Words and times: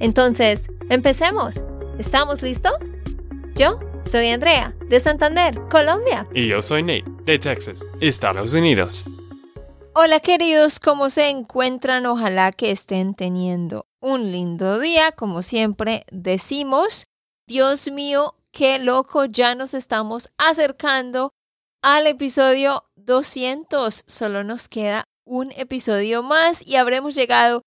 Entonces, 0.00 0.68
empecemos. 0.90 1.62
¿Estamos 1.98 2.42
listos? 2.42 2.98
Yo 3.54 3.78
soy 4.02 4.28
Andrea, 4.28 4.74
de 4.88 4.98
Santander, 4.98 5.60
Colombia. 5.70 6.26
Y 6.34 6.48
yo 6.48 6.60
soy 6.60 6.82
Nate, 6.82 7.04
de 7.24 7.38
Texas, 7.38 7.84
Estados 8.00 8.52
Unidos. 8.54 9.04
Hola 9.94 10.18
queridos, 10.18 10.80
¿cómo 10.80 11.08
se 11.08 11.28
encuentran? 11.28 12.04
Ojalá 12.06 12.50
que 12.50 12.72
estén 12.72 13.14
teniendo 13.14 13.86
un 14.00 14.32
lindo 14.32 14.80
día, 14.80 15.12
como 15.12 15.42
siempre 15.42 16.04
decimos. 16.10 17.04
Dios 17.46 17.88
mío, 17.92 18.34
qué 18.50 18.80
loco, 18.80 19.26
ya 19.26 19.54
nos 19.54 19.72
estamos 19.72 20.30
acercando 20.36 21.30
al 21.80 22.08
episodio 22.08 22.84
200. 22.96 24.02
Solo 24.06 24.42
nos 24.42 24.68
queda 24.68 25.04
un 25.24 25.52
episodio 25.52 26.24
más 26.24 26.66
y 26.66 26.74
habremos 26.74 27.14
llegado 27.14 27.62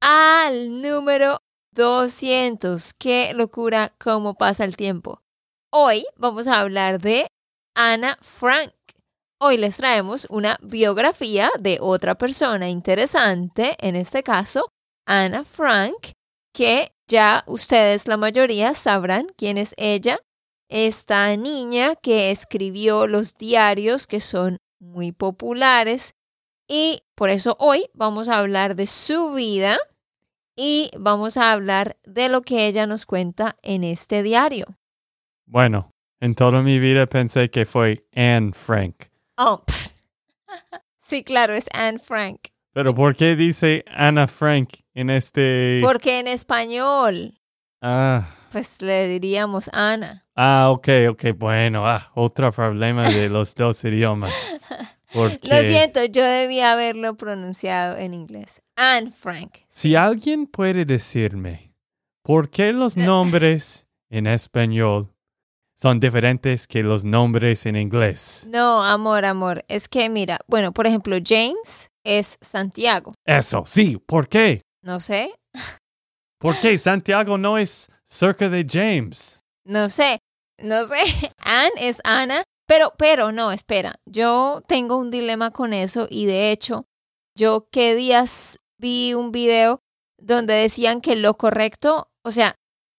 al 0.00 0.80
número 0.80 1.41
200. 1.72 2.92
Qué 2.94 3.32
locura 3.34 3.94
cómo 3.98 4.34
pasa 4.34 4.64
el 4.64 4.76
tiempo. 4.76 5.22
Hoy 5.70 6.04
vamos 6.16 6.46
a 6.48 6.60
hablar 6.60 7.00
de 7.00 7.28
Ana 7.74 8.18
Frank. 8.20 8.72
Hoy 9.40 9.56
les 9.56 9.76
traemos 9.76 10.26
una 10.30 10.58
biografía 10.62 11.50
de 11.58 11.78
otra 11.80 12.16
persona 12.16 12.68
interesante, 12.68 13.76
en 13.80 13.96
este 13.96 14.22
caso, 14.22 14.70
Ana 15.06 15.44
Frank, 15.44 16.12
que 16.54 16.92
ya 17.08 17.42
ustedes 17.46 18.06
la 18.06 18.16
mayoría 18.16 18.74
sabrán 18.74 19.26
quién 19.36 19.58
es 19.58 19.74
ella 19.78 20.20
esta 20.70 21.36
niña 21.36 21.96
que 21.96 22.30
escribió 22.30 23.06
los 23.06 23.36
diarios 23.36 24.06
que 24.06 24.20
son 24.20 24.58
muy 24.80 25.12
populares 25.12 26.14
y 26.66 27.02
por 27.14 27.28
eso 27.28 27.56
hoy 27.58 27.90
vamos 27.92 28.28
a 28.28 28.38
hablar 28.38 28.74
de 28.74 28.86
su 28.86 29.32
vida 29.32 29.78
y 30.56 30.90
vamos 30.98 31.36
a 31.36 31.52
hablar 31.52 31.96
de 32.04 32.28
lo 32.28 32.42
que 32.42 32.66
ella 32.66 32.86
nos 32.86 33.06
cuenta 33.06 33.56
en 33.62 33.84
este 33.84 34.22
diario. 34.22 34.66
Bueno, 35.46 35.90
en 36.20 36.34
toda 36.34 36.62
mi 36.62 36.78
vida 36.78 37.06
pensé 37.06 37.50
que 37.50 37.66
fue 37.66 38.06
Anne 38.14 38.52
Frank. 38.52 39.06
Oh, 39.36 39.62
sí, 41.00 41.24
claro, 41.24 41.54
es 41.54 41.68
Anne 41.72 41.98
Frank. 41.98 42.48
Pero 42.72 42.94
¿por 42.94 43.16
qué 43.16 43.36
dice 43.36 43.84
Ana 43.92 44.26
Frank 44.26 44.70
en 44.94 45.10
este? 45.10 45.80
Porque 45.82 46.20
en 46.20 46.28
español. 46.28 47.38
Ah. 47.82 48.28
Pues 48.50 48.80
le 48.80 49.08
diríamos 49.08 49.68
Ana. 49.72 50.26
Ah, 50.34 50.68
ok, 50.70 50.88
ok, 51.10 51.24
bueno, 51.36 51.86
ah, 51.86 52.10
otro 52.14 52.50
problema 52.52 53.08
de 53.08 53.28
los 53.28 53.54
dos 53.54 53.84
idiomas. 53.84 54.54
Porque... 55.12 55.48
Lo 55.48 55.60
siento, 55.62 56.04
yo 56.04 56.24
debía 56.24 56.72
haberlo 56.72 57.16
pronunciado 57.16 57.96
en 57.96 58.14
inglés. 58.14 58.62
Anne 58.76 59.10
Frank. 59.10 59.58
Si 59.68 59.94
alguien 59.94 60.46
puede 60.46 60.84
decirme 60.84 61.74
por 62.22 62.50
qué 62.50 62.72
los 62.72 62.96
nombres 62.96 63.86
en 64.10 64.26
español 64.26 65.12
son 65.74 65.98
diferentes 65.98 66.68
que 66.68 66.82
los 66.82 67.04
nombres 67.04 67.66
en 67.66 67.76
inglés. 67.76 68.46
No, 68.48 68.84
amor, 68.84 69.24
amor. 69.24 69.64
Es 69.66 69.88
que 69.88 70.08
mira, 70.08 70.38
bueno, 70.46 70.72
por 70.72 70.86
ejemplo, 70.86 71.16
James 71.24 71.90
es 72.04 72.38
Santiago. 72.40 73.14
Eso, 73.24 73.64
sí, 73.66 73.96
¿por 74.06 74.28
qué? 74.28 74.62
No 74.82 75.00
sé. 75.00 75.34
¿Por 76.38 76.58
qué 76.58 76.76
Santiago 76.78 77.38
no 77.38 77.58
es 77.58 77.90
cerca 78.04 78.48
de 78.48 78.66
James? 78.68 79.42
No 79.64 79.88
sé, 79.88 80.18
no 80.58 80.86
sé. 80.86 81.00
Anne 81.38 81.72
es 81.78 82.00
Ana, 82.04 82.44
pero, 82.72 82.94
pero 82.96 83.32
no, 83.32 83.52
espera. 83.52 83.96
Yo 84.06 84.62
tengo 84.66 84.96
un 84.96 85.10
dilema 85.10 85.50
con 85.50 85.74
eso 85.74 86.06
y 86.08 86.24
de 86.24 86.50
hecho, 86.50 86.86
yo 87.36 87.68
qué 87.70 87.94
días 87.94 88.60
vi 88.78 89.12
un 89.12 89.30
video 89.30 89.80
donde 90.18 90.54
decían 90.54 91.02
que 91.02 91.14
lo 91.14 91.36
correcto, 91.36 92.08
o 92.24 92.30
sea, 92.30 92.54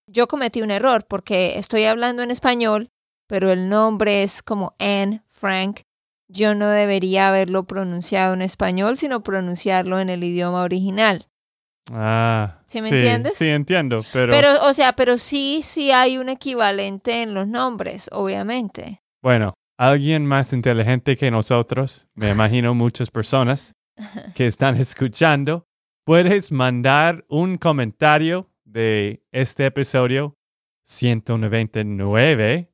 yo 0.08 0.28
cometí 0.28 0.62
un 0.62 0.70
error 0.70 1.08
porque 1.10 1.58
estoy 1.58 1.86
hablando 1.86 2.22
en 2.22 2.30
español, 2.30 2.92
pero 3.28 3.52
el 3.52 3.68
nombre 3.68 4.22
es 4.22 4.44
como 4.44 4.76
Anne 4.78 5.24
Frank. 5.28 5.82
Yo 6.30 6.54
no 6.54 6.68
debería 6.68 7.30
haberlo 7.30 7.64
pronunciado 7.64 8.36
en 8.36 8.44
español, 8.44 8.96
sino 8.96 9.24
pronunciarlo 9.24 10.00
en 10.00 10.10
el 10.10 10.24
idioma 10.24 10.62
original. 10.62 11.26
Ah, 11.92 12.60
¿Sí 12.66 12.80
me 12.80 12.90
entiendes? 12.90 13.38
Sí, 13.38 13.50
entiendo, 13.50 14.06
pero... 14.14 14.32
Pero, 14.32 14.68
o 14.68 14.74
sea, 14.76 14.94
pero 14.94 15.18
sí, 15.18 15.62
sí 15.64 15.92
hay 15.92 16.20
un 16.20 16.30
equivalente 16.30 17.24
en 17.24 17.34
los 17.34 17.48
nombres, 17.48 18.08
obviamente. 18.14 19.00
Bueno, 19.24 19.54
alguien 19.88 20.26
más 20.26 20.54
inteligente 20.54 21.18
que 21.18 21.32
nosotros, 21.32 22.08
me 22.16 22.32
imagino 22.32 22.74
muchas 22.74 23.10
personas 23.10 23.76
que 24.36 24.48
están 24.48 24.78
escuchando, 24.78 25.68
puedes 26.06 26.52
mandar 26.52 27.26
un 27.30 27.58
comentario 27.58 28.52
de 28.66 29.24
este 29.32 29.66
episodio 29.66 30.38
199, 30.86 32.72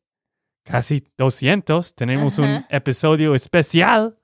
casi 0.64 1.04
200. 1.18 1.96
Tenemos 1.96 2.40
un 2.40 2.66
episodio 2.70 3.36
especial 3.36 4.18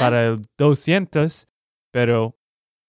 para 0.00 0.26
el 0.26 0.46
200, 0.58 1.48
pero 1.92 2.36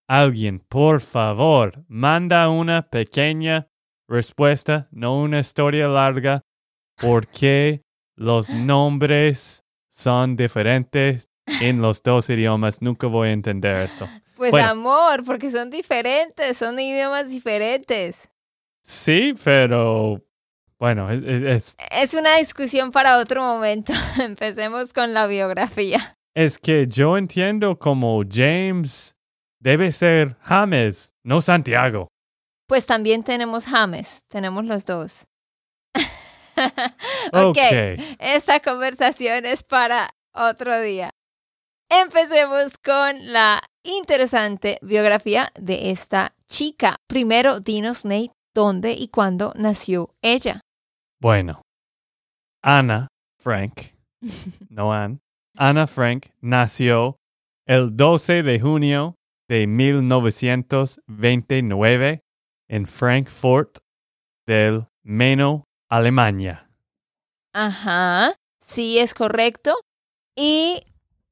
Alguien, 0.08 0.60
por 0.60 1.02
favor, 1.02 1.84
manda 1.88 2.48
una 2.50 2.90
pequeña 2.90 3.72
respuesta, 4.08 4.88
no 4.92 5.20
una 5.20 5.40
historia 5.40 5.88
larga, 5.88 6.44
por 7.02 7.28
qué 7.28 7.85
los 8.16 8.50
nombres 8.52 9.64
son 9.90 10.36
diferentes 10.36 11.28
en 11.62 11.82
los 11.82 12.02
dos 12.04 12.30
idiomas. 12.30 12.82
Nunca 12.82 13.08
voy 13.08 13.30
a 13.30 13.32
entender 13.32 13.76
esto. 13.78 14.08
Pues 14.36 14.54
amor, 14.54 15.24
porque 15.24 15.50
son 15.50 15.70
diferentes, 15.70 16.58
son 16.58 16.78
idiomas 16.80 17.30
diferentes. 17.30 18.30
Sí, 18.82 19.34
pero 19.44 20.22
bueno, 20.78 21.10
es, 21.10 21.78
es... 21.92 22.14
una 22.14 22.36
discusión 22.36 22.92
para 22.92 23.18
otro 23.18 23.42
momento. 23.42 23.94
Empecemos 24.20 24.92
con 24.92 25.14
la 25.14 25.26
biografía. 25.26 26.18
Es 26.34 26.60
que 26.60 26.86
yo 26.86 27.18
entiendo 27.18 27.80
como 27.80 28.22
James 28.30 29.16
Debe 29.66 29.92
ser 29.92 30.38
James, 30.42 31.16
no 31.24 31.42
Santiago. 31.42 32.08
Pues 32.68 32.86
también 32.86 33.24
tenemos 33.24 33.66
James, 33.66 34.24
tenemos 34.28 34.64
los 34.66 34.86
dos. 34.86 35.26
ok, 37.34 37.50
okay. 37.50 37.98
esta 38.20 38.60
conversación 38.60 39.46
es 39.46 39.64
para 39.64 40.10
otro 40.34 40.82
día. 40.82 41.12
Empecemos 41.90 42.78
con 42.78 43.32
la 43.32 43.62
interesante 43.84 44.78
biografía 44.82 45.52
de 45.60 45.92
esta 45.92 46.36
chica. 46.48 46.98
Primero, 47.08 47.60
dinos, 47.60 48.06
Nate, 48.06 48.32
dónde 48.54 48.94
y 48.94 49.10
cuándo 49.10 49.54
nació 49.56 50.16
ella. 50.22 50.62
Bueno, 51.22 51.62
Ana 52.64 53.08
Frank, 53.40 53.82
no 54.70 54.94
Anne, 54.94 55.20
Ana 55.56 55.88
Frank 55.88 56.28
nació 56.42 57.18
el 57.68 57.96
12 57.96 58.44
de 58.44 58.60
junio 58.60 59.16
de 59.48 59.68
1929 59.68 62.20
en 62.68 62.88
Frankfurt 62.88 63.78
del 64.48 64.88
Meno, 65.04 65.65
Alemania. 65.90 66.70
Ajá, 67.54 68.36
sí 68.60 69.00
es 69.00 69.14
correcto. 69.14 69.76
Y 70.36 70.84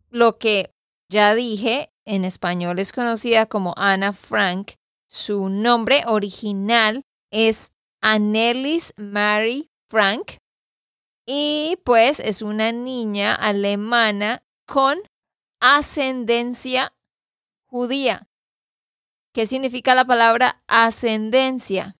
lo 0.09 0.37
que 0.37 0.73
ya 1.09 1.35
dije, 1.35 1.91
en 2.05 2.25
español 2.25 2.79
es 2.79 2.91
conocida 2.91 3.45
como 3.45 3.73
Anna 3.77 4.13
Frank. 4.13 4.73
Su 5.07 5.49
nombre 5.49 6.03
original 6.07 7.03
es 7.31 7.71
Annelies 8.01 8.93
Mary 8.97 9.69
Frank. 9.87 10.37
Y 11.25 11.77
pues 11.85 12.19
es 12.19 12.41
una 12.41 12.71
niña 12.71 13.33
alemana 13.33 14.43
con 14.65 14.99
ascendencia 15.59 16.93
judía. 17.65 18.27
¿Qué 19.33 19.47
significa 19.47 19.95
la 19.95 20.05
palabra 20.05 20.61
ascendencia? 20.67 21.95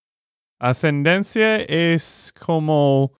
Ascendencia 0.63 1.57
es 1.57 2.33
como... 2.39 3.11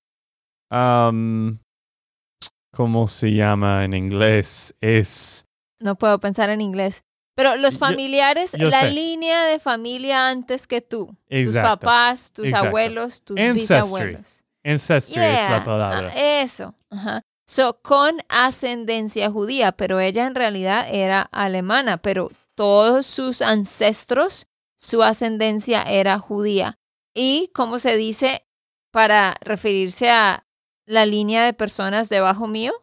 ¿Cómo 2.72 3.08
se 3.08 3.34
llama 3.34 3.84
en 3.84 3.94
inglés? 3.94 4.74
Es... 4.80 5.46
No 5.80 5.96
puedo 5.96 6.20
pensar 6.22 6.50
en 6.50 6.62
inglés. 6.62 7.04
Pero 7.36 7.58
los 7.58 7.78
familiares, 7.78 8.54
yo 8.58 8.70
la 8.70 8.82
sé. 8.82 8.92
línea 8.92 9.44
de 9.44 9.60
familia 9.60 10.30
antes 10.30 10.68
que 10.68 10.80
tú. 10.82 11.18
Exacto. 11.28 11.70
Tus 11.70 11.80
papás, 11.80 12.32
tus 12.32 12.46
Exacto. 12.48 12.68
abuelos, 12.68 13.22
tus 13.24 13.38
Ancestry. 13.38 13.76
bisabuelos. 13.76 14.44
Ancestry 14.64 15.22
es 15.22 15.50
la 15.50 15.66
palabra. 15.66 16.12
ah, 16.16 16.42
Eso. 16.42 16.76
Ajá. 16.90 17.24
So, 17.46 17.80
con 17.82 18.20
ascendencia 18.30 19.30
judía, 19.30 19.74
pero 19.74 20.00
ella 20.00 20.26
en 20.28 20.36
realidad 20.36 20.88
era 20.90 21.24
alemana, 21.24 21.98
pero 21.98 22.30
todos 22.56 23.06
sus 23.06 23.42
ancestros, 23.42 24.48
su 24.78 25.04
ascendencia 25.04 25.82
era 25.82 26.18
judía. 26.20 26.78
Y, 27.14 27.52
como 27.54 27.80
se 27.80 27.98
dice 27.98 28.46
para 28.92 29.36
referirse 29.42 30.10
a 30.10 30.46
la 30.86 31.06
línea 31.06 31.46
de 31.46 31.54
personas 31.54 32.10
debajo 32.10 32.48
mío? 32.48 32.74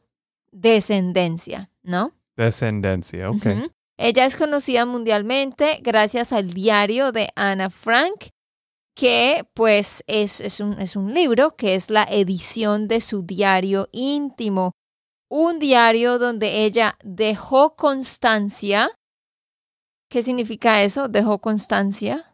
Descendencia, 0.50 1.71
¿no? 1.82 2.15
Descendencia, 2.37 3.31
ok. 3.31 3.47
Ella 3.97 4.25
es 4.25 4.37
conocida 4.37 4.87
mundialmente 4.87 5.79
gracias 5.82 6.32
al 6.32 6.50
diario 6.53 7.12
de 7.12 7.29
Anna 7.37 7.69
Frank, 7.69 8.29
que 8.97 9.47
pues 9.55 10.03
es, 10.06 10.41
es, 10.41 10.61
un, 10.61 10.81
es 10.81 10.97
un 10.97 11.12
libro 11.12 11.55
que 11.55 11.75
es 11.75 11.91
la 11.91 12.05
edición 12.05 12.88
de 12.88 13.00
su 13.00 13.23
diario 13.23 13.88
íntimo. 13.93 14.73
Un 15.29 15.59
diario 15.59 16.19
donde 16.19 16.65
ella 16.65 16.97
dejó 17.05 17.77
constancia. 17.77 18.91
¿Qué 20.09 20.23
significa 20.23 20.82
eso? 20.82 21.09
Dejó 21.09 21.38
constancia. 21.38 22.30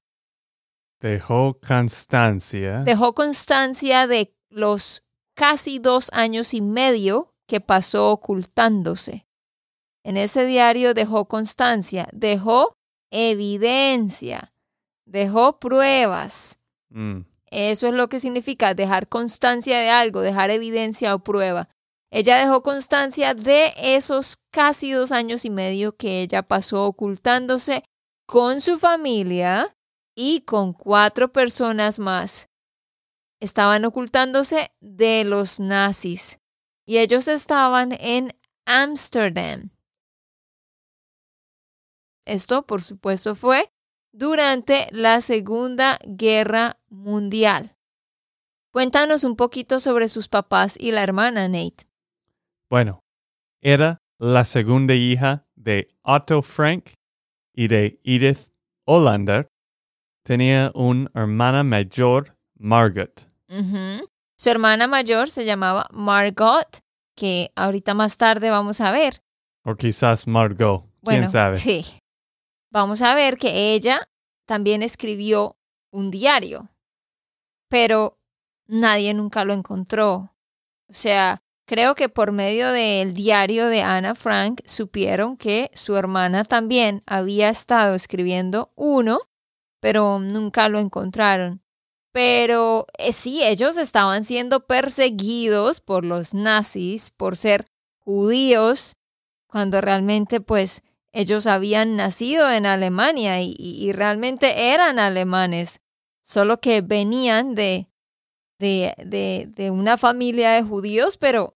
Dejó 1.06 1.58
constancia. 1.61 2.82
Dejó 2.82 3.14
constancia 3.14 4.06
de 4.06 4.35
los 4.50 5.05
casi 5.35 5.79
dos 5.79 6.11
años 6.12 6.53
y 6.53 6.61
medio 6.61 7.32
que 7.47 7.61
pasó 7.61 8.11
ocultándose. 8.11 9.26
En 10.03 10.17
ese 10.17 10.47
diario 10.47 10.94
dejó 10.94 11.26
constancia, 11.26 12.08
dejó 12.12 12.76
evidencia, 13.11 14.53
dejó 15.05 15.61
pruebas. 15.61 16.58
Mm, 16.91 17.20
Eso 17.50 17.87
es 17.87 17.93
lo 17.93 18.08
que 18.08 18.19
significa 18.19 18.75
dejar 18.75 19.08
constancia 19.08 19.79
de 19.79 19.91
algo, 19.91 20.20
dejar 20.23 20.50
evidencia 20.50 21.14
o 21.14 21.20
prueba. 21.20 21.69
Ella 22.11 22.37
dejó 22.38 22.62
constancia 22.62 23.35
de 23.35 23.73
esos 23.76 24.38
casi 24.50 24.91
dos 24.91 25.12
años 25.12 25.44
y 25.44 25.50
medio 25.50 25.97
que 25.97 26.23
ella 26.23 26.43
pasó 26.43 26.85
ocultándose 26.85 27.85
con 28.26 28.61
su 28.61 28.79
familia 28.79 29.75
y 30.16 30.40
con 30.40 30.72
cuatro 30.72 31.32
personas 31.32 32.00
más. 32.00 32.48
Estaban 33.38 33.84
ocultándose 33.84 34.72
de 34.80 35.22
los 35.24 35.60
nazis 35.60 36.40
y 36.86 36.98
ellos 36.98 37.28
estaban 37.28 37.92
en 38.00 38.32
Ámsterdam. 38.64 39.70
Esto, 42.24 42.66
por 42.66 42.82
supuesto, 42.82 43.36
fue 43.36 43.70
durante 44.12 44.88
la 44.90 45.20
Segunda 45.20 45.98
Guerra 46.04 46.80
Mundial. 46.88 47.76
Cuéntanos 48.72 49.22
un 49.24 49.36
poquito 49.36 49.78
sobre 49.78 50.08
sus 50.08 50.28
papás 50.28 50.76
y 50.78 50.90
la 50.90 51.02
hermana, 51.02 51.48
Nate. 51.48 51.86
Bueno, 52.69 53.04
era 53.60 54.02
la 54.19 54.44
segunda 54.44 54.94
hija 54.94 55.46
de 55.54 55.94
Otto 56.02 56.42
Frank 56.42 56.90
y 57.54 57.69
de 57.69 58.00
Edith 58.02 58.50
Hollander. 58.84 59.48
Tenía 60.26 60.73
una 60.75 61.08
hermana 61.14 61.62
mayor, 61.62 62.37
Margot. 62.58 63.31
Su 64.37 64.50
hermana 64.50 64.88
mayor 64.88 65.31
se 65.31 65.44
llamaba 65.44 65.87
Margot, 65.93 66.81
que 67.14 67.52
ahorita 67.55 67.94
más 67.94 68.17
tarde 68.17 68.50
vamos 68.50 68.81
a 68.81 68.90
ver. 68.90 69.23
O 69.62 69.76
quizás 69.76 70.26
Margot. 70.26 70.84
Bueno, 71.00 71.20
¿Quién 71.20 71.31
sabe? 71.31 71.56
sí. 71.56 71.84
Vamos 72.73 73.02
a 73.02 73.14
ver 73.14 73.38
que 73.38 73.73
ella 73.73 74.08
también 74.46 74.82
escribió 74.82 75.56
un 75.93 76.11
diario, 76.11 76.70
pero 77.69 78.19
nadie 78.67 79.14
nunca 79.14 79.44
lo 79.44 79.52
encontró. 79.52 80.34
O 80.88 80.93
sea, 80.93 81.38
creo 81.69 81.94
que 81.94 82.08
por 82.08 82.32
medio 82.32 82.72
del 82.72 83.14
diario 83.14 83.69
de 83.69 83.82
Anna 83.82 84.17
Frank 84.17 84.61
supieron 84.64 85.37
que 85.37 85.70
su 85.72 85.96
hermana 85.96 86.43
también 86.44 87.05
había 87.06 87.49
estado 87.49 87.94
escribiendo 87.94 88.72
uno, 88.75 89.20
pero 89.86 90.18
nunca 90.18 90.68
lo 90.68 90.80
encontraron. 90.80 91.62
Pero 92.10 92.88
eh, 92.98 93.12
sí, 93.12 93.44
ellos 93.44 93.76
estaban 93.76 94.24
siendo 94.24 94.66
perseguidos 94.66 95.80
por 95.80 96.04
los 96.04 96.34
nazis 96.34 97.12
por 97.12 97.36
ser 97.36 97.68
judíos, 98.00 98.96
cuando 99.46 99.80
realmente 99.80 100.40
pues 100.40 100.82
ellos 101.12 101.46
habían 101.46 101.94
nacido 101.94 102.50
en 102.50 102.66
Alemania 102.66 103.40
y, 103.40 103.92
realmente 103.92 104.72
eran 104.72 104.98
alemanes, 104.98 105.80
solo 106.20 106.60
que 106.60 106.80
venían 106.80 107.54
de, 107.54 107.88
de, 108.58 108.92
de, 108.98 109.46
de 109.54 109.70
una 109.70 109.96
familia 109.96 110.50
de 110.50 110.64
judíos, 110.64 111.16
pero 111.16 111.54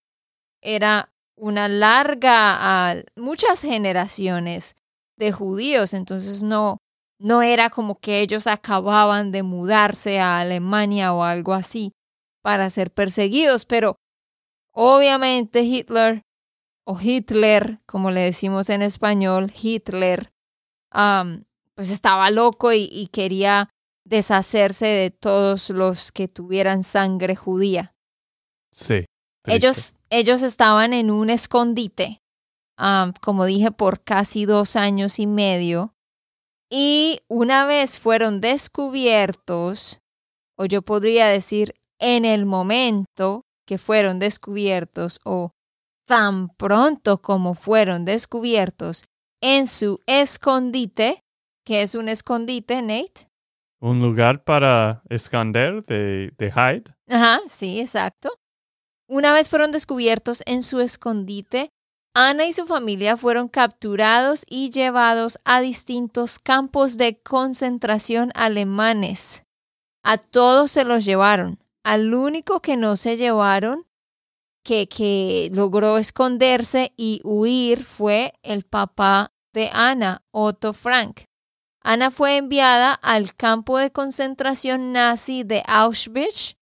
era 0.60 1.12
una 1.34 1.66
larga, 1.66 3.02
muchas 3.16 3.62
generaciones 3.62 4.76
de 5.16 5.32
judíos, 5.32 5.94
entonces 5.94 6.44
no, 6.44 6.80
no 7.20 7.42
era 7.42 7.68
como 7.70 8.00
que 8.00 8.20
ellos 8.20 8.46
acababan 8.46 9.30
de 9.30 9.42
mudarse 9.42 10.20
a 10.20 10.40
Alemania 10.40 11.12
o 11.12 11.22
algo 11.22 11.52
así 11.52 11.92
para 12.42 12.70
ser 12.70 12.90
perseguidos, 12.90 13.66
pero 13.66 13.96
obviamente 14.72 15.60
Hitler 15.60 16.22
o 16.84 16.98
Hitler, 16.98 17.80
como 17.86 18.10
le 18.10 18.20
decimos 18.20 18.70
en 18.70 18.82
español, 18.82 19.52
Hitler, 19.54 20.32
pues 21.74 21.90
estaba 21.90 22.30
loco 22.30 22.72
y, 22.72 22.88
y 22.90 23.08
quería 23.08 23.68
deshacerse 24.04 24.86
de 24.86 25.10
todos 25.10 25.70
los 25.70 26.12
que 26.12 26.26
tuvieran 26.26 26.82
sangre 26.82 27.36
judía. 27.36 27.94
Sí. 28.72 29.04
triste. 29.42 29.66
Ellos, 29.66 29.96
ellos 30.08 30.42
estaban 30.42 30.94
en 30.94 31.10
un 31.10 31.28
escondite, 31.30 32.22
como 33.20 33.44
dije, 33.44 33.70
por 33.70 34.02
casi 34.02 34.46
dos 34.46 34.74
años 34.74 35.18
y 35.18 35.26
medio. 35.26 35.94
Y 36.70 37.20
una 37.28 37.66
vez 37.66 37.98
fueron 37.98 38.40
descubiertos, 38.40 39.98
o 40.56 40.66
yo 40.66 40.82
podría 40.82 41.26
decir 41.26 41.74
en 41.98 42.24
el 42.24 42.46
momento 42.46 43.44
que 43.66 43.76
fueron 43.76 44.20
descubiertos, 44.20 45.18
o 45.24 45.50
tan 46.06 46.48
pronto 46.48 47.20
como 47.20 47.54
fueron 47.54 48.04
descubiertos 48.04 49.04
en 49.40 49.66
su 49.66 50.00
escondite, 50.06 51.22
que 51.64 51.82
es 51.82 51.94
un 51.94 52.08
escondite, 52.08 52.82
Nate. 52.82 53.28
Un 53.80 54.00
lugar 54.00 54.44
para 54.44 55.02
esconder 55.08 55.84
de, 55.86 56.32
de 56.36 56.46
hide. 56.48 56.94
Ajá, 57.08 57.40
sí, 57.46 57.80
exacto. 57.80 58.30
Una 59.08 59.32
vez 59.32 59.48
fueron 59.48 59.72
descubiertos 59.72 60.42
en 60.46 60.62
su 60.62 60.80
escondite, 60.80 61.70
Ana 62.14 62.44
y 62.46 62.52
su 62.52 62.66
familia 62.66 63.16
fueron 63.16 63.48
capturados 63.48 64.44
y 64.48 64.70
llevados 64.70 65.38
a 65.44 65.60
distintos 65.60 66.40
campos 66.40 66.96
de 66.96 67.20
concentración 67.20 68.32
alemanes. 68.34 69.44
A 70.02 70.18
todos 70.18 70.72
se 70.72 70.84
los 70.84 71.04
llevaron. 71.04 71.62
Al 71.84 72.12
único 72.12 72.60
que 72.60 72.76
no 72.76 72.96
se 72.96 73.16
llevaron, 73.16 73.86
que, 74.64 74.88
que 74.88 75.50
logró 75.54 75.98
esconderse 75.98 76.92
y 76.96 77.20
huir, 77.22 77.84
fue 77.84 78.34
el 78.42 78.64
papá 78.64 79.32
de 79.52 79.70
Ana, 79.72 80.24
Otto 80.32 80.72
Frank. 80.72 81.22
Ana 81.82 82.10
fue 82.10 82.36
enviada 82.36 82.92
al 82.92 83.34
campo 83.34 83.78
de 83.78 83.92
concentración 83.92 84.92
nazi 84.92 85.44
de 85.44 85.62
Auschwitz. 85.66 86.56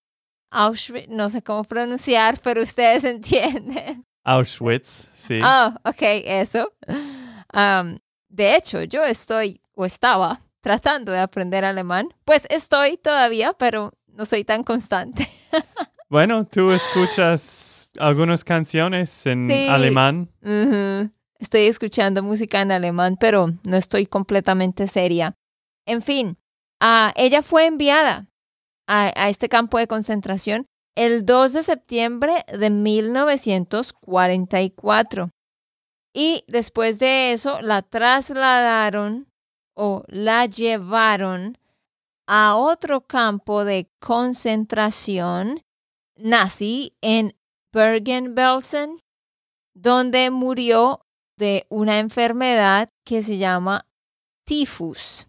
Auschwitz, 0.50 1.08
no 1.08 1.30
sé 1.30 1.42
cómo 1.42 1.64
pronunciar, 1.64 2.38
pero 2.40 2.62
ustedes 2.62 3.04
entienden. 3.04 4.07
Auschwitz, 4.28 5.10
sí. 5.14 5.40
Oh, 5.42 5.74
ok, 5.84 6.02
eso. 6.24 6.72
Um, 7.54 7.98
de 8.28 8.56
hecho, 8.56 8.82
yo 8.84 9.02
estoy 9.04 9.60
o 9.74 9.84
estaba 9.86 10.40
tratando 10.60 11.12
de 11.12 11.20
aprender 11.20 11.64
alemán. 11.64 12.08
Pues 12.24 12.46
estoy 12.50 12.98
todavía, 12.98 13.54
pero 13.54 13.92
no 14.06 14.24
soy 14.26 14.44
tan 14.44 14.64
constante. 14.64 15.28
Bueno, 16.10 16.46
tú 16.46 16.70
escuchas 16.72 17.92
algunas 17.98 18.42
canciones 18.42 19.26
en 19.26 19.46
Sí. 19.46 19.66
alemán. 19.68 20.30
Ujú. 20.42 21.10
Estoy 21.38 21.66
escuchando 21.66 22.22
música 22.22 22.62
en 22.62 22.72
alemán, 22.72 23.18
pero 23.20 23.48
no 23.66 23.76
estoy 23.76 24.06
completamente 24.06 24.86
seria. 24.86 25.34
En 25.84 26.00
fin, 26.00 26.38
ah, 26.80 27.12
ella 27.14 27.42
fue 27.42 27.66
enviada 27.66 28.26
a, 28.86 29.12
a 29.22 29.28
este 29.28 29.50
campo 29.50 29.76
de 29.76 29.86
concentración 29.86 30.64
el 30.98 31.24
2 31.24 31.52
de 31.52 31.62
septiembre 31.62 32.44
de 32.48 32.70
1944. 32.70 35.30
Y 36.12 36.42
después 36.48 36.98
de 36.98 37.32
eso 37.32 37.62
la 37.62 37.82
trasladaron 37.82 39.28
o 39.76 40.02
la 40.08 40.46
llevaron 40.46 41.56
a 42.26 42.56
otro 42.56 43.06
campo 43.06 43.64
de 43.64 43.88
concentración 44.00 45.62
nazi 46.16 46.96
en 47.00 47.36
Bergen-Belsen, 47.72 48.98
donde 49.76 50.30
murió 50.30 51.06
de 51.36 51.68
una 51.70 52.00
enfermedad 52.00 52.90
que 53.04 53.22
se 53.22 53.38
llama 53.38 53.86
tifus. 54.44 55.28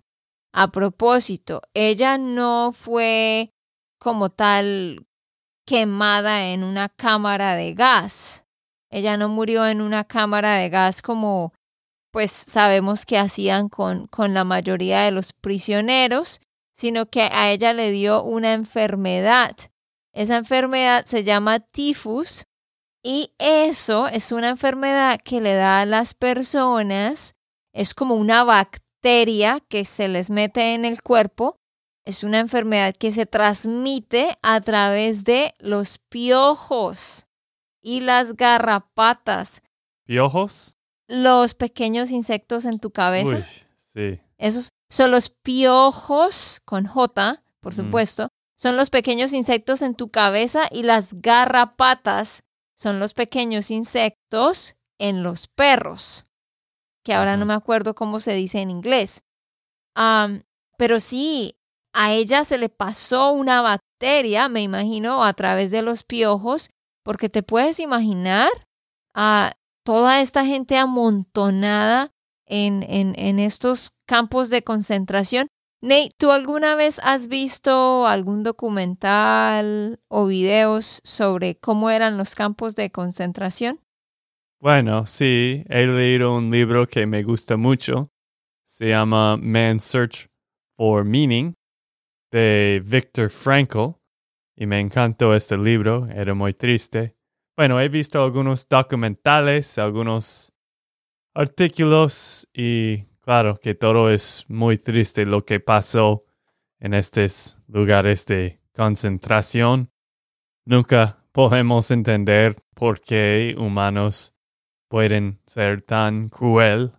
A 0.52 0.72
propósito, 0.72 1.62
ella 1.76 2.18
no 2.18 2.72
fue 2.72 3.52
como 4.00 4.32
tal 4.32 5.06
quemada 5.70 6.48
en 6.48 6.64
una 6.64 6.90
cámara 6.90 7.56
de 7.56 7.76
gas. 7.76 8.44
Ella 8.90 9.18
no 9.18 9.30
murió 9.30 9.68
en 9.68 9.82
una 9.82 10.04
cámara 10.04 10.56
de 10.56 10.68
gas 10.70 11.04
como 11.04 11.54
pues 12.12 12.32
sabemos 12.32 13.06
que 13.06 13.20
hacían 13.20 13.70
con, 13.70 14.08
con 14.08 14.34
la 14.34 14.44
mayoría 14.44 15.02
de 15.02 15.12
los 15.12 15.32
prisioneros, 15.32 16.42
sino 16.74 17.06
que 17.06 17.30
a 17.32 17.52
ella 17.52 17.74
le 17.74 17.92
dio 17.92 18.24
una 18.24 18.54
enfermedad. 18.54 19.56
Esa 20.12 20.38
enfermedad 20.38 21.06
se 21.06 21.24
llama 21.24 21.60
tifus 21.60 22.46
y 23.04 23.32
eso 23.38 24.08
es 24.08 24.32
una 24.32 24.50
enfermedad 24.50 25.20
que 25.24 25.40
le 25.40 25.54
da 25.54 25.82
a 25.82 25.86
las 25.86 26.16
personas, 26.16 27.36
es 27.74 27.94
como 27.94 28.16
una 28.16 28.44
bacteria 28.44 29.60
que 29.70 29.86
se 29.86 30.08
les 30.08 30.32
mete 30.32 30.74
en 30.74 30.84
el 30.84 31.04
cuerpo, 31.04 31.59
es 32.10 32.24
una 32.24 32.40
enfermedad 32.40 32.96
que 32.96 33.12
se 33.12 33.26
transmite 33.26 34.38
a 34.42 34.62
través 34.62 35.24
de 35.24 35.54
los 35.60 36.00
piojos 36.00 37.28
y 37.82 38.02
las 38.02 38.36
garrapatas. 38.36 39.62
¿Piojos? 40.06 40.76
Los 41.08 41.54
pequeños 41.54 42.12
insectos 42.12 42.66
en 42.66 42.80
tu 42.80 42.92
cabeza. 42.92 43.38
Uy, 43.38 43.44
sí. 43.78 44.20
Esos 44.38 44.70
son 44.90 45.12
los 45.12 45.30
piojos, 45.30 46.62
con 46.66 46.86
J, 46.86 47.44
por 47.62 47.74
Mm. 47.74 47.76
supuesto. 47.76 48.30
Son 48.58 48.76
los 48.76 48.90
pequeños 48.90 49.34
insectos 49.34 49.82
en 49.82 49.96
tu 49.96 50.10
cabeza 50.10 50.64
y 50.72 50.84
las 50.84 51.14
garrapatas 51.22 52.44
son 52.76 53.00
los 53.00 53.14
pequeños 53.14 53.72
insectos 53.72 54.76
en 55.00 55.24
los 55.24 55.48
perros, 55.48 56.26
que 57.04 57.14
ahora 57.14 57.38
no 57.38 57.46
me 57.46 57.54
acuerdo 57.54 57.94
cómo 57.96 58.20
se 58.20 58.34
dice 58.34 58.60
en 58.62 58.70
inglés. 58.72 59.24
Am, 59.96 60.44
pero 60.78 61.00
sí, 61.00 61.56
a 62.02 62.14
ella 62.14 62.46
se 62.46 62.58
le 62.58 62.70
pasó 62.70 63.34
una 63.34 63.62
bacteria, 63.62 64.48
me 64.48 64.62
imagino, 64.62 65.22
a 65.22 65.34
través 65.34 65.70
de 65.70 65.82
los 65.82 66.06
piojos, 66.06 66.70
porque 67.04 67.28
te 67.28 67.44
puedes 67.44 67.82
imaginar 67.82 68.50
a 69.14 69.52
toda 69.84 70.22
esta 70.22 70.46
gente 70.46 70.78
amontonada 70.78 72.12
en, 72.46 72.86
en, 72.88 73.40
estos 73.40 73.92
campos 74.08 74.50
de 74.50 74.64
concentración. 74.64 75.48
Nate, 75.82 76.12
¿tú 76.18 76.32
alguna 76.32 76.76
vez 76.76 77.02
has 77.04 77.28
visto 77.28 78.08
algún 78.08 78.44
documental 78.44 80.00
o 80.08 80.26
videos 80.26 81.02
sobre 81.04 81.58
cómo 81.58 81.90
eran 81.90 82.18
los 82.18 82.34
campos 82.34 82.78
de 82.78 82.92
concentración? 82.92 83.82
Bueno, 84.62 85.06
sí, 85.06 85.66
he 85.68 85.86
leído 85.86 86.34
un 86.34 86.50
libro 86.50 86.88
que 86.88 87.06
me 87.06 87.24
gusta 87.24 87.58
mucho. 87.58 88.10
Se 88.64 88.88
llama 88.88 89.36
Man's 89.36 89.84
Search 89.84 90.30
for 90.78 91.04
Meaning 91.04 91.59
de 92.32 92.82
Viktor 92.86 93.30
Frankl. 93.30 93.96
Y 94.56 94.66
me 94.66 94.80
encantó 94.80 95.34
este 95.36 95.58
libro, 95.58 96.08
era 96.08 96.34
muy 96.34 96.54
triste. 96.54 97.16
Bueno, 97.56 97.80
he 97.80 97.90
visto 97.90 98.24
algunos 98.24 98.68
documentales, 98.68 99.78
algunos 99.78 100.54
artículos 101.34 102.48
y 102.54 103.06
claro 103.22 103.60
que 103.60 103.76
todo 103.76 104.10
es 104.10 104.46
muy 104.48 104.78
triste 104.78 105.26
lo 105.26 105.46
que 105.46 105.60
pasó 105.60 106.26
en 106.80 106.94
estos 106.94 107.58
lugares 107.68 108.26
de 108.26 108.62
concentración. 108.74 109.92
Nunca 110.66 111.26
podemos 111.32 111.92
entender 111.92 112.56
por 112.74 113.02
qué 113.02 113.56
humanos 113.58 114.34
pueden 114.88 115.42
ser 115.46 115.82
tan 115.82 116.30
cruel. 116.30 116.94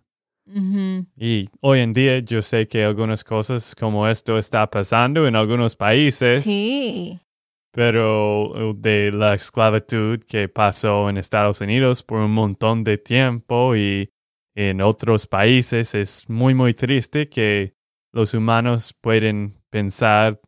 Y 0.45 1.49
hoy 1.61 1.79
en 1.79 1.93
día 1.93 2.19
yo 2.19 2.41
sé 2.41 2.67
que 2.67 2.83
algunas 2.83 3.23
cosas 3.23 3.75
como 3.75 4.07
esto 4.07 4.37
está 4.37 4.69
pasando 4.69 5.27
en 5.27 5.35
algunos 5.35 5.75
países, 5.75 6.43
Sí, 6.43 7.19
pero 7.71 8.73
de 8.75 9.11
la 9.13 9.33
esclavitud 9.33 10.19
que 10.19 10.49
pasó 10.49 11.09
en 11.09 11.17
Estados 11.17 11.61
Unidos 11.61 12.03
por 12.03 12.19
un 12.19 12.31
montón 12.31 12.83
de 12.83 12.97
tiempo 12.97 13.75
y 13.75 14.11
en 14.55 14.81
otros 14.81 15.27
países 15.27 15.95
es 15.95 16.29
muy 16.29 16.53
muy 16.53 16.73
triste 16.73 17.29
que 17.29 17.73
los 18.11 18.33
humanos 18.33 18.93
pueden 18.99 19.53
pensar 19.69 20.41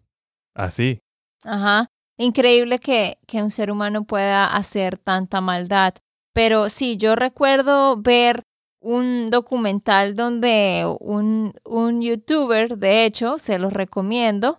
así. 0.53 0.99
ajá. 1.43 1.87
Increíble 2.15 2.77
que, 2.77 3.17
que 3.25 3.41
un 3.41 3.49
ser 3.49 3.71
humano 3.71 4.05
pueda 4.05 4.45
hacer 4.45 4.99
tanta 4.99 5.41
maldad. 5.41 5.95
Pero 6.31 6.69
sí, 6.69 6.95
yo 6.97 7.15
recuerdo 7.15 7.97
ver 7.97 8.43
un 8.83 9.29
documental 9.29 10.15
donde 10.15 10.83
un, 10.99 11.53
un 11.63 12.01
youtuber, 12.01 12.77
de 12.77 13.05
hecho, 13.05 13.37
se 13.37 13.57
los 13.57 13.71
recomiendo, 13.73 14.57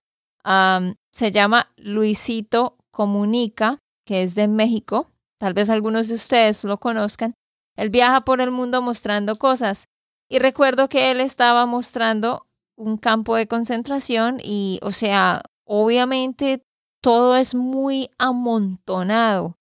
se 1.12 1.30
llama 1.30 1.70
Luisito 1.76 2.76
Comunica, 2.90 3.78
que 4.06 4.22
es 4.22 4.34
de 4.34 4.48
México. 4.48 5.10
Tal 5.38 5.52
vez 5.54 5.68
algunos 5.68 6.08
de 6.08 6.14
ustedes 6.14 6.64
lo 6.64 6.80
conozcan. 6.80 7.34
Él 7.76 7.90
viaja 7.90 8.22
por 8.22 8.40
el 8.40 8.50
mundo 8.50 8.82
mostrando 8.82 9.36
cosas. 9.36 9.88
Y 10.28 10.38
recuerdo 10.38 10.88
que 10.88 11.10
él 11.10 11.20
estaba 11.20 11.66
mostrando 11.66 12.46
un 12.76 12.96
campo 12.96 13.36
de 13.36 13.46
concentración 13.46 14.38
y, 14.42 14.80
o 14.82 14.90
sea, 14.90 15.42
obviamente 15.66 16.62
todo 17.02 17.36
es 17.36 17.54
muy 17.54 18.10
amontonado. 18.18 19.58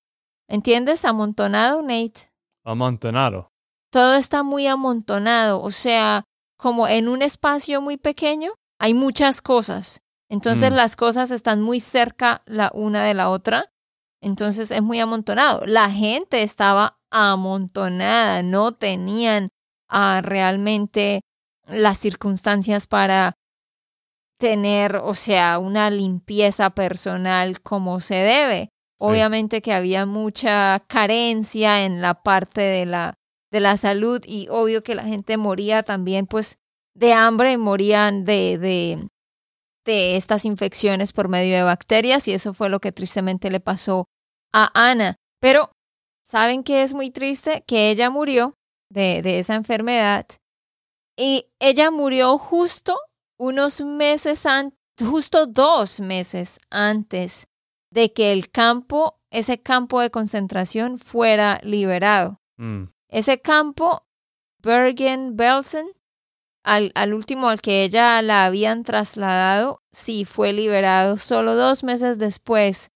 ¿Entiendes? 0.47 1.03
Amontonado, 1.05 1.81
Nate. 1.81 2.31
Amontonado. 2.63 3.52
Todo 3.93 4.15
está 4.15 4.41
muy 4.41 4.65
amontonado, 4.65 5.61
o 5.61 5.69
sea, 5.69 6.23
como 6.57 6.87
en 6.87 7.07
un 7.07 7.21
espacio 7.21 7.79
muy 7.79 7.97
pequeño 7.97 8.53
hay 8.79 8.95
muchas 8.95 9.43
cosas. 9.43 9.99
Entonces 10.29 10.71
Mm. 10.71 10.75
las 10.75 10.95
cosas 10.95 11.29
están 11.29 11.61
muy 11.61 11.79
cerca 11.79 12.41
la 12.47 12.71
una 12.73 13.03
de 13.03 13.13
la 13.13 13.29
otra. 13.29 13.69
Entonces 14.19 14.71
es 14.71 14.81
muy 14.81 14.99
amontonado. 14.99 15.61
La 15.67 15.91
gente 15.91 16.41
estaba 16.41 16.97
amontonada, 17.11 18.41
no 18.41 18.71
tenían 18.71 19.49
ah, 19.89 20.21
realmente 20.23 21.21
las 21.67 21.99
circunstancias 21.99 22.87
para 22.87 23.33
tener, 24.39 24.95
o 24.95 25.13
sea, 25.13 25.59
una 25.59 25.91
limpieza 25.91 26.71
personal 26.71 27.61
como 27.61 27.99
se 27.99 28.15
debe. 28.15 28.69
Sí. 28.97 29.05
Obviamente 29.05 29.61
que 29.61 29.71
había 29.71 30.07
mucha 30.07 30.83
carencia 30.87 31.85
en 31.85 32.01
la 32.01 32.23
parte 32.23 32.61
de 32.61 32.87
la, 32.87 33.13
de 33.53 33.59
la 33.59 33.77
salud 33.77 34.19
y 34.25 34.47
obvio 34.49 34.81
que 34.81 34.95
la 34.95 35.03
gente 35.03 35.37
moría 35.37 35.83
también 35.83 36.25
pues 36.25 36.57
de 36.95 37.13
hambre, 37.13 37.55
morían 37.59 38.25
de, 38.25 38.57
de, 38.57 39.07
de 39.85 40.17
estas 40.17 40.45
infecciones 40.45 41.13
por 41.13 41.29
medio 41.29 41.55
de 41.55 41.61
bacterias 41.61 42.27
y 42.27 42.33
eso 42.33 42.55
fue 42.55 42.69
lo 42.69 42.79
que 42.79 42.91
tristemente 42.91 43.51
le 43.51 43.59
pasó 43.59 44.05
a 44.51 44.71
Ana. 44.73 45.17
Pero, 45.39 45.71
¿saben 46.25 46.63
qué 46.63 46.81
es 46.81 46.95
muy 46.95 47.11
triste? 47.11 47.63
Que 47.67 47.91
ella 47.91 48.09
murió 48.09 48.55
de, 48.89 49.21
de 49.21 49.37
esa 49.37 49.53
enfermedad 49.53 50.25
y 51.15 51.45
ella 51.59 51.91
murió 51.91 52.39
justo 52.39 52.97
unos 53.39 53.81
meses 53.81 54.47
antes, 54.47 54.79
justo 54.99 55.45
dos 55.45 55.99
meses 55.99 56.59
antes 56.71 57.45
de 57.91 58.13
que 58.13 58.31
el 58.31 58.49
campo, 58.49 59.19
ese 59.31 59.61
campo 59.61 60.01
de 60.01 60.09
concentración 60.09 60.97
fuera 60.97 61.59
liberado. 61.61 62.39
Mm, 62.57 62.85
Ese 63.13 63.39
campo, 63.39 64.07
Bergen-Belsen, 64.63 65.85
al, 66.63 66.91
al 66.95 67.13
último 67.13 67.47
al 67.47 67.61
que 67.61 67.83
ella 67.83 68.19
la 68.23 68.45
habían 68.45 68.83
trasladado, 68.83 69.83
sí 69.91 70.25
fue 70.25 70.51
liberado 70.51 71.17
solo 71.17 71.55
dos 71.55 71.83
meses 71.83 72.17
después. 72.17 72.89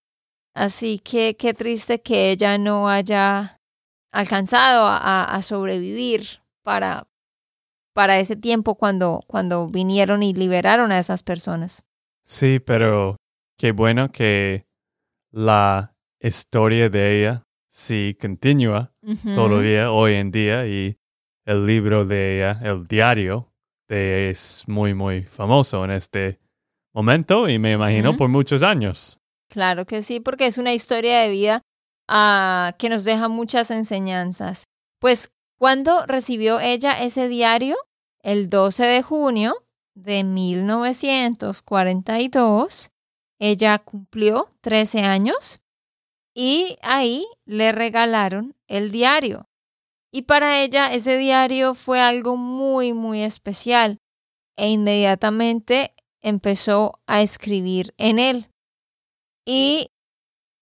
Así 0.55 0.97
que 0.97 1.37
qué 1.37 1.53
triste 1.53 2.01
que 2.01 2.31
ella 2.31 2.57
no 2.57 2.89
haya 2.89 3.61
alcanzado 4.11 4.87
a, 4.87 5.23
a 5.23 5.41
sobrevivir 5.43 6.41
para, 6.63 7.07
para 7.93 8.17
ese 8.17 8.35
tiempo 8.35 8.73
cuando, 8.73 9.21
cuando 9.27 9.67
vinieron 9.67 10.23
y 10.23 10.33
liberaron 10.33 10.91
a 10.91 10.97
esas 10.97 11.21
personas. 11.21 11.85
Sí, 12.23 12.59
pero 12.59 13.17
qué 13.55 13.71
bueno 13.71 14.11
que 14.11 14.65
la 15.29 15.95
historia 16.19 16.89
de 16.89 17.19
ella 17.21 17.46
sí 17.77 18.17
continúa 18.19 18.91
Ujú. 19.03 19.35
todavía 19.35 19.91
hoy 19.91 20.15
en 20.15 20.31
día 20.31 20.65
y 20.65 20.97
el 21.45 21.67
libro 21.67 22.05
de 22.05 22.37
ella, 22.37 22.59
el 22.63 22.87
diario 22.87 23.53
de 23.87 24.31
es 24.31 24.63
muy, 24.67 24.95
muy 24.95 25.21
famoso 25.21 25.85
en 25.85 25.91
este 25.91 26.39
momento 26.91 27.47
y 27.47 27.59
me 27.59 27.73
imagino 27.73 28.17
por 28.17 28.29
muchos 28.29 28.63
años. 28.63 29.19
Claro 29.49 29.85
que 29.85 30.01
sí, 30.01 30.19
porque 30.19 30.47
es 30.47 30.57
una 30.57 30.73
historia 30.73 31.19
de 31.19 31.29
vida 31.29 31.61
ah, 32.07 32.73
que 32.79 32.89
nos 32.89 33.03
deja 33.03 33.27
muchas 33.27 33.69
enseñanzas. 33.69 34.63
Pues, 34.99 35.29
¿cuándo 35.59 36.03
recibió 36.07 36.59
ella 36.59 36.93
ese 36.93 37.27
diario? 37.27 37.75
El 38.23 38.49
12 38.49 38.85
de 38.85 39.03
junio 39.03 39.63
de 39.93 40.23
1942. 40.23 42.89
Ella 43.39 43.77
cumplió 43.77 44.49
13 44.61 45.01
años 45.01 45.61
y 46.37 46.77
ahí 46.83 47.25
le 47.45 47.71
regalaron 47.71 48.55
el 48.67 48.91
diario. 48.91 49.49
Y 50.13 50.21
para 50.21 50.61
ella 50.61 50.93
ese 50.93 51.17
diario 51.17 51.73
fue 51.73 51.99
algo 51.99 52.37
muy, 52.37 52.93
muy 52.93 53.23
especial. 53.23 53.97
e 54.59 54.69
inmediatamente 54.69 55.93
empezó 56.19 56.99
a 57.05 57.21
escribir 57.21 57.93
en 57.97 58.17
él. 58.17 58.49
Y 59.45 59.91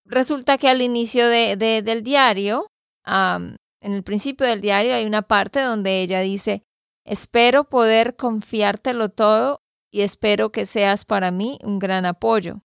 resulta 0.05 0.57
que 0.57 0.67
al 0.67 0.81
inicio 0.81 1.27
de, 1.29 1.55
del 1.55 2.03
diario, 2.03 2.67
en 3.05 3.57
el 3.81 4.03
principio 4.03 4.45
del 4.47 4.59
diario 4.59 4.93
hay 4.93 5.05
una 5.05 5.21
parte 5.21 5.61
donde 5.61 6.01
ella 6.01 6.19
dice, 6.19 6.63
espero 7.05 7.69
poder 7.69 8.17
confiártelo 8.17 9.09
todo 9.09 9.61
y 9.91 10.01
espero 10.01 10.51
que 10.51 10.65
seas 10.65 11.05
para 11.05 11.31
mí 11.31 11.57
un 11.63 11.79
gran 11.79 12.05
apoyo. 12.05 12.61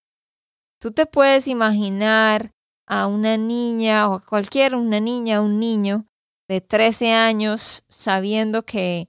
Tú 0.80 0.90
te 0.90 1.06
puedes 1.06 1.46
imaginar 1.46 2.52
a 2.90 3.06
una 3.06 3.36
niña 3.36 4.08
o 4.08 4.14
a 4.14 4.20
cualquier 4.20 4.74
una 4.74 4.98
niña, 4.98 5.40
un 5.40 5.60
niño 5.60 6.06
de 6.48 6.60
13 6.60 7.12
años 7.12 7.84
sabiendo 7.88 8.64
que 8.64 9.08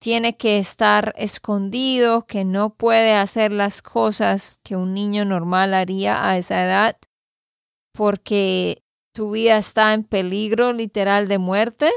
tiene 0.00 0.36
que 0.36 0.58
estar 0.58 1.12
escondido, 1.18 2.26
que 2.26 2.44
no 2.44 2.76
puede 2.76 3.14
hacer 3.14 3.52
las 3.52 3.82
cosas 3.82 4.60
que 4.62 4.76
un 4.76 4.94
niño 4.94 5.24
normal 5.24 5.74
haría 5.74 6.28
a 6.28 6.38
esa 6.38 6.64
edad, 6.64 6.96
porque 7.92 8.84
tu 9.12 9.32
vida 9.32 9.58
está 9.58 9.94
en 9.94 10.04
peligro 10.04 10.72
literal 10.72 11.26
de 11.26 11.38
muerte. 11.38 11.90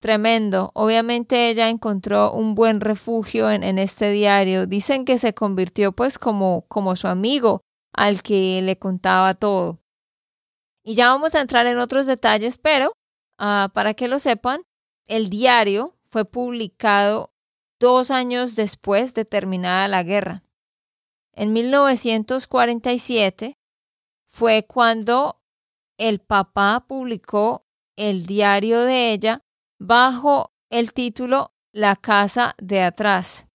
Tremendo. 0.00 0.70
Obviamente 0.72 1.50
ella 1.50 1.68
encontró 1.68 2.32
un 2.32 2.54
buen 2.54 2.80
refugio 2.80 3.50
en, 3.50 3.62
en 3.62 3.78
este 3.78 4.10
diario. 4.10 4.66
Dicen 4.66 5.04
que 5.04 5.18
se 5.18 5.34
convirtió 5.34 5.92
pues 5.92 6.18
como, 6.18 6.64
como 6.68 6.96
su 6.96 7.08
amigo 7.08 7.60
al 7.92 8.22
que 8.22 8.62
le 8.62 8.78
contaba 8.78 9.34
todo. 9.34 9.79
Y 10.82 10.94
ya 10.94 11.08
vamos 11.08 11.34
a 11.34 11.40
entrar 11.40 11.66
en 11.66 11.78
otros 11.78 12.06
detalles, 12.06 12.58
pero 12.58 12.92
uh, 13.38 13.68
para 13.72 13.94
que 13.94 14.08
lo 14.08 14.18
sepan, 14.18 14.62
el 15.06 15.28
diario 15.28 15.96
fue 16.02 16.24
publicado 16.24 17.32
dos 17.78 18.10
años 18.10 18.56
después 18.56 19.14
de 19.14 19.24
terminada 19.24 19.86
la 19.88 20.02
guerra. 20.02 20.42
En 21.32 21.52
1947 21.52 23.58
fue 24.26 24.66
cuando 24.66 25.40
el 25.98 26.20
papá 26.20 26.84
publicó 26.86 27.66
el 27.96 28.26
diario 28.26 28.80
de 28.80 29.12
ella 29.12 29.42
bajo 29.78 30.52
el 30.70 30.92
título 30.92 31.54
La 31.72 31.96
casa 31.96 32.54
de 32.58 32.82
atrás. 32.82 33.48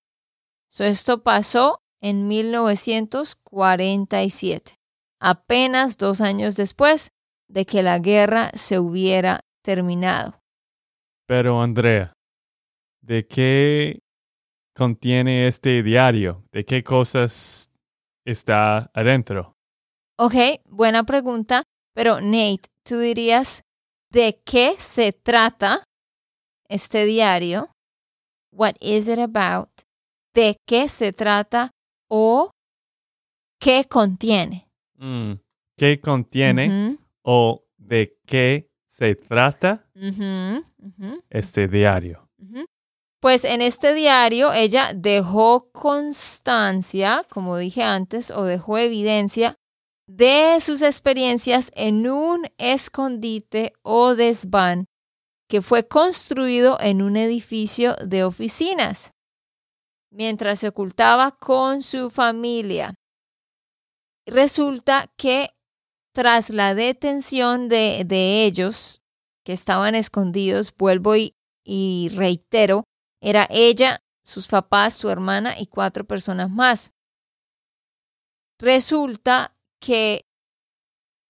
esto 0.77 1.23
pasó 1.23 1.81
en 2.01 2.27
1947, 2.27 4.79
apenas 5.19 5.97
dos 5.97 6.21
años 6.21 6.55
después 6.55 7.14
de 7.47 7.65
que 7.65 7.83
la 7.83 7.99
guerra 7.99 8.51
se 8.53 8.79
hubiera 8.79 9.41
terminado. 9.63 10.39
Pero 11.27 11.61
Andrea, 11.61 12.13
¿de 13.01 13.27
qué 13.27 13.99
contiene 14.75 15.47
este 15.47 15.81
diario? 15.83 16.43
¿De 16.51 16.65
qué 16.65 16.83
cosas 16.83 17.71
está 18.25 18.89
adentro? 18.93 19.55
Ok, 20.17 20.35
buena 20.65 21.03
pregunta, 21.03 21.63
pero 21.93 22.21
Nate, 22.21 22.69
tú 22.83 22.99
dirías, 22.99 23.63
¿de 24.11 24.41
qué 24.45 24.75
se 24.79 25.11
trata 25.11 25.83
este 26.69 27.05
diario? 27.05 27.71
What 28.51 28.75
is 28.79 29.07
it 29.07 29.19
about? 29.19 29.69
¿De 30.33 30.57
qué 30.65 30.87
se 30.87 31.11
trata 31.11 31.71
o 32.09 32.51
qué 33.59 33.85
contiene? 33.89 34.69
Mm, 34.97 35.33
¿Qué 35.77 35.99
contiene 35.99 36.97
o 37.25 37.65
de 37.77 38.17
qué 38.25 38.71
se 38.85 39.15
trata 39.15 39.89
este 41.29 41.67
diario? 41.67 42.29
Pues 43.19 43.43
en 43.43 43.61
este 43.61 43.95
diario 43.95 44.53
ella 44.53 44.91
dejó 44.93 45.71
constancia, 45.71 47.25
como 47.29 47.57
dije 47.57 47.81
antes, 47.81 48.29
o 48.29 48.43
dejó 48.43 48.77
evidencia 48.77 49.55
de 50.07 50.59
sus 50.59 50.83
experiencias 50.83 51.71
en 51.73 52.07
un 52.07 52.45
escondite 52.59 53.73
o 53.81 54.13
desván 54.13 54.85
que 55.49 55.63
fue 55.63 55.87
construido 55.87 56.77
en 56.79 57.01
un 57.01 57.17
edificio 57.17 57.95
de 58.05 58.23
oficinas 58.23 59.15
mientras 60.11 60.59
se 60.59 60.67
ocultaba 60.67 61.31
con 61.31 61.81
su 61.81 62.09
familia. 62.09 62.93
Resulta 64.27 65.11
que 65.17 65.49
tras 66.15 66.49
la 66.49 66.73
detención 66.75 67.67
de, 67.67 68.03
de 68.05 68.45
ellos, 68.45 69.01
que 69.43 69.51
estaban 69.51 69.95
escondidos, 69.95 70.73
vuelvo 70.75 71.17
y, 71.17 71.35
y 71.61 72.09
reitero, 72.15 72.85
era 73.21 73.45
ella, 73.49 74.01
sus 74.23 74.47
papás, 74.47 74.93
su 74.93 75.09
hermana 75.09 75.59
y 75.59 75.67
cuatro 75.67 76.05
personas 76.05 76.49
más. 76.49 76.93
Resulta 78.57 79.57
que 79.81 80.21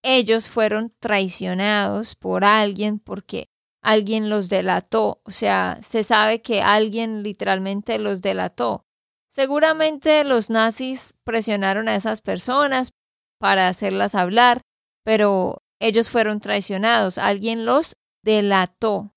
ellos 0.03 0.49
fueron 0.49 0.93
traicionados 0.99 2.15
por 2.15 2.45
alguien 2.45 2.99
porque 2.99 3.47
alguien 3.81 4.29
los 4.29 4.49
delató, 4.49 5.19
o 5.25 5.31
sea, 5.31 5.79
se 5.81 6.03
sabe 6.03 6.43
que 6.43 6.61
alguien 6.61 7.23
literalmente 7.23 7.97
los 7.97 8.21
delató. 8.21 8.85
Seguramente 9.29 10.23
los 10.23 10.51
nazis 10.51 11.15
presionaron 11.23 11.89
a 11.89 11.95
esas 11.95 12.21
personas 12.21 12.91
para 13.39 13.67
hacerlas 13.67 14.13
hablar, 14.13 14.61
pero 15.05 15.61
ellos 15.79 16.09
fueron 16.09 16.41
traicionados, 16.41 17.17
alguien 17.17 17.65
los 17.65 17.95
delató. 18.23 19.13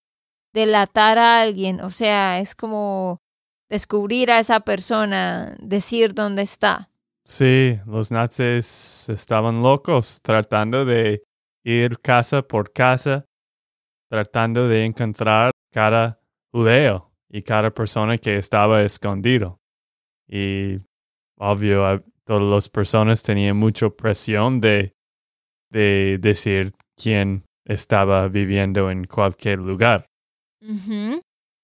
Delatar 0.54 1.18
a 1.18 1.42
alguien, 1.42 1.80
o 1.80 1.90
sea, 1.90 2.38
es 2.38 2.54
como 2.54 3.20
descubrir 3.68 4.30
a 4.30 4.38
esa 4.38 4.60
persona, 4.60 5.56
decir 5.60 6.14
dónde 6.14 6.42
está. 6.42 6.90
Sí, 7.24 7.78
los 7.86 8.10
nazis 8.10 9.08
estaban 9.08 9.62
locos 9.62 10.20
tratando 10.22 10.84
de 10.84 11.22
ir 11.64 11.98
casa 12.00 12.42
por 12.42 12.72
casa 12.72 13.26
tratando 14.08 14.68
de 14.68 14.84
encontrar 14.84 15.50
cada 15.72 16.20
judeo 16.50 17.12
y 17.28 17.42
cada 17.42 17.70
persona 17.70 18.18
que 18.18 18.38
estaba 18.38 18.82
escondido. 18.82 19.60
Y 20.26 20.78
obvio, 21.36 22.04
todas 22.24 22.42
las 22.42 22.68
personas 22.68 23.22
tenían 23.22 23.56
mucha 23.56 23.90
presión 23.90 24.60
de, 24.60 24.94
de 25.70 26.18
decir 26.20 26.72
quién 26.96 27.44
estaba 27.64 28.28
viviendo 28.28 28.90
en 28.90 29.04
cualquier 29.04 29.58
lugar. 29.58 30.06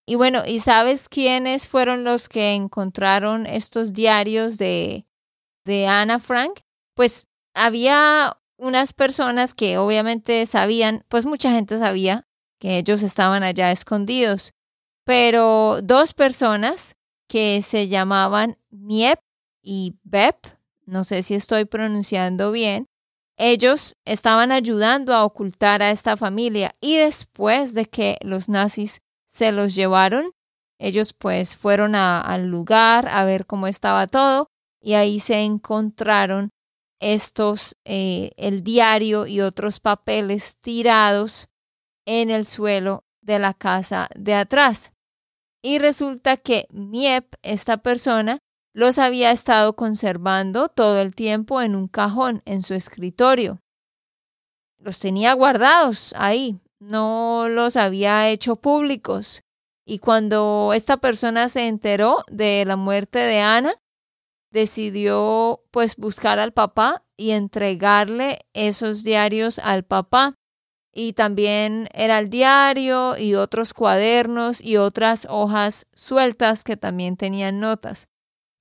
Y 0.07 0.17
bueno, 0.17 0.43
¿y 0.47 0.61
sabes 0.61 1.09
quiénes 1.09 1.69
fueron 1.69 2.05
los 2.05 2.29
que 2.29 2.53
encontraron 2.53 3.47
estos 3.47 3.93
diarios 3.93 4.59
de, 4.59 5.07
de 5.65 5.87
Ana 5.87 6.19
Frank? 6.19 6.61
Pues 6.95 7.27
había 7.55 8.37
unas 8.59 8.93
personas 8.93 9.55
que 9.55 9.79
obviamente 9.79 10.45
sabían, 10.47 11.05
pues 11.09 11.27
mucha 11.27 11.51
gente 11.53 11.79
sabía 11.79 12.27
que 12.61 12.79
ellos 12.79 13.03
estaban 13.03 13.43
allá 13.43 13.73
escondidos. 13.73 14.53
Pero 15.05 15.81
dos 15.83 16.15
personas 16.15 16.97
que 17.29 17.63
se 17.63 17.89
llamaban 17.89 18.59
Miep 18.71 19.19
y 19.63 19.95
Bep, 20.03 20.37
no 20.87 21.05
sé 21.05 21.23
si 21.23 21.35
estoy 21.35 21.65
pronunciando 21.65 22.53
bien, 22.53 22.87
ellos 23.37 23.97
estaban 24.05 24.53
ayudando 24.53 25.15
a 25.15 25.25
ocultar 25.25 25.83
a 25.83 25.91
esta 25.91 26.17
familia 26.17 26.75
y 26.81 26.97
después 26.97 27.75
de 27.75 27.87
que 27.87 28.19
los 28.23 28.49
nazis 28.49 29.01
se 29.27 29.53
los 29.53 29.75
llevaron, 29.75 30.31
ellos 30.79 31.13
pues 31.13 31.57
fueron 31.57 31.95
al 31.95 32.47
lugar 32.47 33.09
a 33.09 33.25
ver 33.25 33.47
cómo 33.47 33.67
estaba 33.67 34.07
todo 34.07 34.49
y 34.81 34.95
ahí 34.95 35.19
se 35.19 35.41
encontraron 35.41 36.51
estos, 37.01 37.77
eh, 37.85 38.31
el 38.37 38.63
diario 38.63 39.27
y 39.27 39.41
otros 39.41 39.81
papeles 39.81 40.57
tirados 40.61 41.49
en 42.07 42.31
el 42.31 42.47
suelo 42.47 43.05
de 43.23 43.39
la 43.39 43.55
casa 43.55 44.09
de 44.15 44.35
atrás. 44.35 44.93
Y 45.63 45.79
resulta 45.79 46.37
que 46.37 46.67
Miep, 46.71 47.35
esta 47.43 47.79
persona, 47.79 48.39
los 48.75 48.99
había 48.99 49.31
estado 49.31 49.77
conservando 49.77 50.69
todo 50.69 51.01
el 51.01 51.15
tiempo 51.15 51.63
en 51.63 51.77
un 51.77 51.87
cajón 51.87 52.43
en 52.45 52.61
su 52.61 52.75
escritorio. 52.75 53.61
Los 54.79 54.99
tenía 54.99 55.33
guardados 55.33 56.13
ahí, 56.19 56.61
no 56.81 57.47
los 57.49 57.77
había 57.77 58.29
hecho 58.29 58.57
públicos. 58.57 59.43
Y 59.87 60.01
cuando 60.01 60.73
esta 60.75 60.97
persona 60.97 61.49
se 61.49 61.69
enteró 61.69 62.25
de 62.31 62.65
la 62.67 62.77
muerte 62.77 63.21
de 63.21 63.41
Ana, 63.41 63.75
decidió 64.51 65.63
pues 65.71 65.97
buscar 65.97 66.39
al 66.39 66.53
papá 66.53 67.05
y 67.17 67.31
entregarle 67.31 68.41
esos 68.55 69.05
diarios 69.05 69.59
al 69.61 69.85
papá 69.85 70.35
y 70.93 71.13
también 71.13 71.89
era 71.93 72.19
el 72.19 72.29
diario 72.29 73.17
y 73.17 73.35
otros 73.35 73.73
cuadernos 73.73 74.61
y 74.61 74.77
otras 74.79 75.27
hojas 75.31 75.87
sueltas 75.93 76.65
que 76.65 76.77
también 76.77 77.17
tenían 77.17 77.61
notas. 77.61 78.09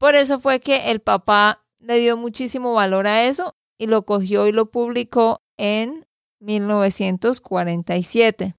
Por 0.03 0.15
eso 0.15 0.39
fue 0.41 0.59
que 0.59 0.91
el 0.91 0.99
papá 0.99 1.63
le 1.79 1.97
dio 1.97 2.17
muchísimo 2.17 2.73
valor 2.73 3.07
a 3.07 3.23
eso 3.23 3.55
y 3.77 3.87
lo 3.87 4.03
cogió 4.03 4.49
y 4.49 4.51
lo 4.51 4.69
publicó 4.69 5.41
en 5.57 6.05
1947. 6.41 8.53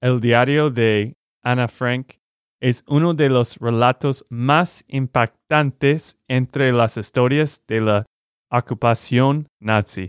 El 0.00 0.22
diario 0.22 0.70
de 0.70 1.18
Anna 1.42 1.68
Frank 1.68 2.14
es 2.58 2.84
uno 2.88 3.12
de 3.12 3.28
los 3.28 3.58
relatos 3.58 4.24
más 4.30 4.82
impactantes 4.88 6.18
entre 6.26 6.72
las 6.72 6.96
historias 6.96 7.60
de 7.68 7.82
la 7.82 8.06
ocupación 8.50 9.46
nazi. 9.60 10.08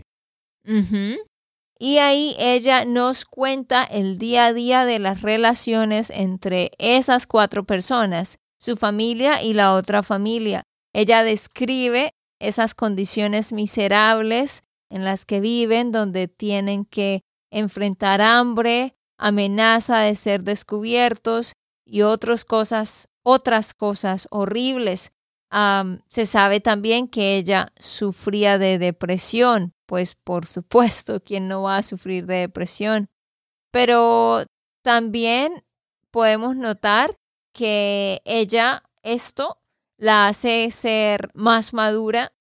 Y 1.78 1.98
ahí 1.98 2.34
ella 2.38 2.86
nos 2.86 3.26
cuenta 3.26 3.84
el 3.84 4.16
día 4.16 4.46
a 4.46 4.54
día 4.54 4.86
de 4.86 4.98
las 4.98 5.20
relaciones 5.20 6.08
entre 6.08 6.70
esas 6.78 7.26
cuatro 7.26 7.64
personas, 7.64 8.38
su 8.64 8.76
familia 8.76 9.42
y 9.42 9.52
la 9.52 9.74
otra 9.74 10.02
familia. 10.02 10.62
Ella 10.94 11.22
describe 11.22 12.14
esas 12.40 12.74
condiciones 12.74 13.52
miserables 13.52 14.62
en 14.90 15.04
las 15.04 15.26
que 15.26 15.40
viven, 15.40 15.92
donde 15.92 16.28
tienen 16.28 16.86
que 16.86 17.20
enfrentar 17.50 18.22
hambre, 18.22 18.96
amenaza 19.18 19.98
de 19.98 20.14
ser 20.14 20.44
descubiertos 20.44 21.52
y 21.84 22.02
otras 22.02 22.46
cosas, 22.46 23.08
otras 23.22 23.74
cosas 23.74 24.28
horribles. 24.30 25.12
se 26.08 26.24
sabe 26.24 26.60
también 26.60 27.06
que 27.06 27.36
ella 27.36 27.68
sufría 27.78 28.56
de 28.56 28.78
depresión, 28.78 29.74
pues 29.84 30.14
por 30.14 30.46
supuesto, 30.46 31.20
¿quién 31.22 31.48
no 31.48 31.62
va 31.62 31.76
a 31.76 31.82
sufrir 31.82 32.24
de 32.24 32.36
depresión? 32.36 33.10
Pero 33.70 34.42
también 34.82 35.64
podemos 36.10 36.56
notar 36.56 37.18
que 37.54 38.20
ella 38.24 38.82
esto 39.02 39.58
la 39.96 40.28
hace 40.28 40.70
ser 40.70 41.30
más 41.34 41.72
madura 41.72 42.32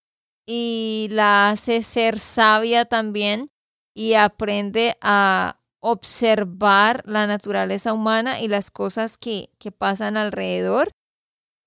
y 0.45 1.07
la 1.11 1.49
hace 1.49 1.83
ser 1.83 2.19
sabia 2.19 2.85
también 2.85 3.51
y 3.93 4.15
aprende 4.15 4.97
a 5.01 5.59
observar 5.79 7.03
la 7.05 7.27
naturaleza 7.27 7.93
humana 7.93 8.41
y 8.41 8.47
las 8.47 8.71
cosas 8.71 9.17
que, 9.17 9.49
que 9.59 9.71
pasan 9.71 10.17
alrededor 10.17 10.89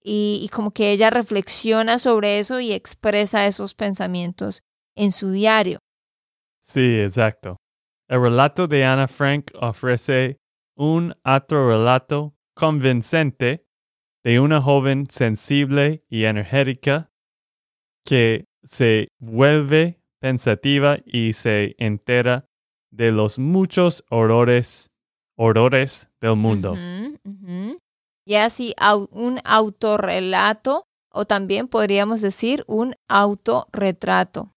y, 0.02 0.40
y, 0.42 0.48
como 0.48 0.70
que 0.70 0.92
ella 0.92 1.10
reflexiona 1.10 1.98
sobre 1.98 2.38
eso 2.38 2.60
y 2.60 2.72
expresa 2.72 3.46
esos 3.46 3.74
pensamientos 3.74 4.62
en 4.94 5.10
su 5.10 5.30
diario. 5.30 5.78
Sí, 6.60 7.00
exacto. 7.00 7.56
El 8.08 8.22
relato 8.22 8.68
de 8.68 8.84
Anna 8.84 9.08
Frank 9.08 9.50
ofrece 9.60 10.38
un 10.76 11.14
otro 11.24 11.68
relato 11.68 12.35
convincente 12.56 13.66
de 14.24 14.40
una 14.40 14.60
joven 14.60 15.06
sensible 15.08 16.04
y 16.08 16.24
energética 16.24 17.12
que 18.04 18.46
se 18.64 19.08
vuelve 19.18 20.00
pensativa 20.20 20.98
y 21.04 21.34
se 21.34 21.76
entera 21.78 22.48
de 22.90 23.12
los 23.12 23.38
muchos 23.38 24.04
horrores, 24.10 24.90
horrores 25.36 26.08
del 26.20 26.36
mundo. 26.36 26.74
Y 28.26 28.34
así 28.34 28.74
un 29.10 29.38
autorrelato 29.44 30.88
o 31.12 31.24
también 31.26 31.68
podríamos 31.68 32.20
decir 32.22 32.64
un 32.66 32.94
autorretrato. 33.08 34.54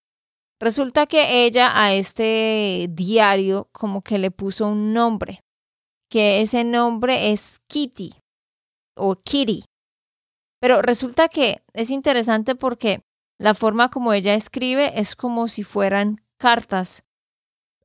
Resulta 0.60 1.06
que 1.06 1.46
ella 1.46 1.72
a 1.74 1.94
este 1.94 2.88
diario 2.90 3.70
como 3.72 4.02
que 4.02 4.18
le 4.18 4.32
puso 4.32 4.68
un 4.68 4.94
nombre, 4.94 5.42
que 6.10 6.42
ese 6.42 6.64
nombre 6.64 7.32
es 7.32 7.60
Kitty 7.68 8.14
o 8.96 9.16
Kitty. 9.16 9.64
Pero 10.60 10.82
resulta 10.82 11.30
que 11.30 11.64
es 11.74 11.90
interesante 11.90 12.56
porque 12.56 13.02
la 13.40 13.54
forma 13.54 13.90
como 13.90 14.12
ella 14.14 14.34
escribe 14.34 15.00
es 15.00 15.16
como 15.16 15.48
si 15.48 15.64
fueran 15.64 16.22
cartas. 16.38 17.04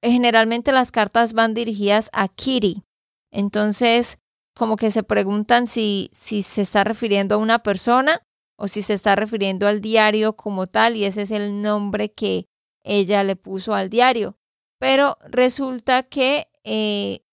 Generalmente 0.03 0.73
las 0.73 0.91
cartas 0.91 1.33
van 1.33 1.55
dirigidas 1.55 2.11
a 2.13 2.29
Kitty. 2.29 2.83
Entonces, 3.31 4.19
como 4.57 4.77
que 4.77 4.91
se 4.91 5.03
preguntan 5.03 5.67
si, 5.67 6.11
si 6.13 6.43
se 6.43 6.63
está 6.63 6.85
refiriendo 6.85 7.37
a 7.37 7.39
una 7.39 7.61
persona 7.61 8.21
o 8.57 8.69
si 8.69 8.83
se 8.83 8.95
está 8.95 9.17
refiriendo 9.17 9.67
al 9.67 9.81
diario 9.81 10.37
como 10.37 10.67
tal 10.67 10.97
y 10.97 11.05
ese 11.05 11.23
es 11.23 11.31
el 11.31 11.61
nombre 11.61 12.13
que 12.13 12.47
ella 12.85 13.25
le 13.25 13.37
puso 13.37 13.75
al 13.75 13.91
diario. 13.91 14.37
Pero 14.79 15.17
resulta 15.25 16.03
que 16.05 16.49
eh, 16.65 17.24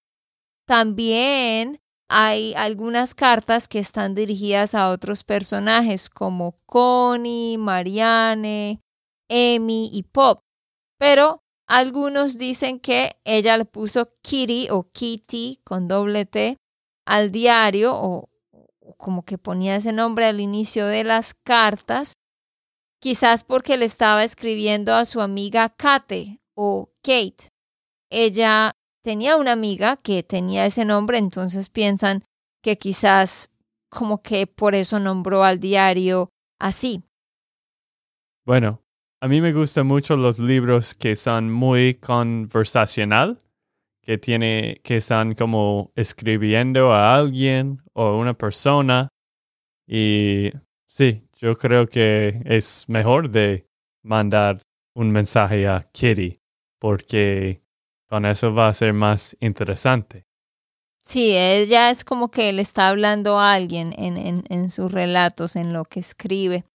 también 0.65 1.81
hay 2.09 2.53
algunas 2.55 3.15
cartas 3.15 3.67
que 3.67 3.79
están 3.79 4.15
dirigidas 4.15 4.75
a 4.75 4.89
otros 4.89 5.23
personajes 5.23 6.09
como 6.09 6.59
Connie, 6.65 7.57
Marianne, 7.57 8.81
Amy 9.29 9.89
y 9.93 10.03
Pop. 10.03 10.41
Pero 10.99 11.41
algunos 11.67 12.37
dicen 12.37 12.81
que 12.81 13.13
ella 13.23 13.57
le 13.57 13.63
puso 13.63 14.13
Kitty 14.21 14.67
o 14.71 14.91
Kitty 14.91 15.61
con 15.63 15.87
doble 15.87 16.25
T 16.25 16.57
al 17.05 17.31
diario 17.31 17.93
o, 17.95 18.29
como 18.97 19.23
que 19.23 19.37
ponía 19.37 19.77
ese 19.77 19.93
nombre 19.93 20.25
al 20.25 20.41
inicio 20.41 20.85
de 20.87 21.05
las 21.05 21.33
cartas, 21.33 22.13
quizás 22.99 23.45
porque 23.45 23.77
le 23.77 23.85
estaba 23.85 24.25
escribiendo 24.25 24.93
a 24.93 25.05
su 25.05 25.21
amiga 25.21 25.69
Kate 25.69 26.41
o 26.55 26.91
Kate. 27.01 27.49
Ella 28.09 28.73
tenía 29.01 29.35
una 29.37 29.51
amiga 29.51 29.97
que 29.97 30.23
tenía 30.23 30.65
ese 30.65 30.85
nombre, 30.85 31.17
entonces 31.17 31.69
piensan 31.69 32.23
que 32.61 32.77
quizás 32.77 33.49
como 33.89 34.21
que 34.21 34.47
por 34.47 34.75
eso 34.75 34.99
nombró 34.99 35.43
al 35.43 35.59
diario 35.59 36.29
así. 36.59 37.03
Bueno, 38.45 38.81
a 39.19 39.27
mí 39.27 39.41
me 39.41 39.53
gustan 39.53 39.85
mucho 39.85 40.15
los 40.15 40.39
libros 40.39 40.95
que 40.95 41.15
son 41.15 41.51
muy 41.51 41.95
conversacional, 41.95 43.39
que 44.01 44.17
tiene, 44.17 44.81
que 44.83 44.97
están 44.97 45.35
como 45.35 45.91
escribiendo 45.95 46.91
a 46.91 47.15
alguien 47.15 47.81
o 47.93 48.17
una 48.17 48.33
persona. 48.33 49.09
Y 49.87 50.51
sí, 50.87 51.27
yo 51.35 51.57
creo 51.57 51.87
que 51.87 52.41
es 52.45 52.87
mejor 52.87 53.29
de 53.29 53.67
mandar 54.03 54.61
un 54.95 55.11
mensaje 55.11 55.67
a 55.67 55.87
Kitty, 55.91 56.39
porque 56.79 57.60
con 58.11 58.25
eso 58.25 58.53
va 58.53 58.67
a 58.67 58.73
ser 58.73 58.91
más 58.91 59.37
interesante. 59.39 60.25
Sí, 61.01 61.33
ella 61.33 61.91
es 61.91 62.03
como 62.03 62.29
que 62.29 62.51
le 62.51 62.61
está 62.61 62.89
hablando 62.89 63.39
a 63.39 63.53
alguien 63.53 63.93
en, 63.97 64.17
en, 64.17 64.43
en 64.49 64.69
sus 64.69 64.91
relatos, 64.91 65.55
en 65.55 65.71
lo 65.71 65.85
que 65.85 66.01
escribe. 66.01 66.65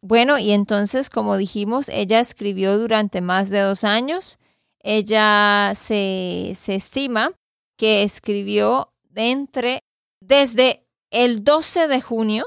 bueno, 0.00 0.38
y 0.38 0.52
entonces, 0.52 1.10
como 1.10 1.36
dijimos, 1.36 1.90
ella 1.90 2.18
escribió 2.18 2.78
durante 2.78 3.20
más 3.20 3.50
de 3.50 3.60
dos 3.60 3.84
años. 3.84 4.38
Ella 4.82 5.72
se, 5.74 6.52
se 6.54 6.76
estima 6.76 7.32
que 7.76 8.02
escribió 8.02 8.90
entre, 9.14 9.80
desde 10.22 10.86
el 11.10 11.44
12 11.44 11.88
de 11.88 12.00
junio 12.00 12.46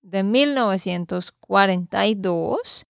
de 0.00 0.22
1942 0.22 2.86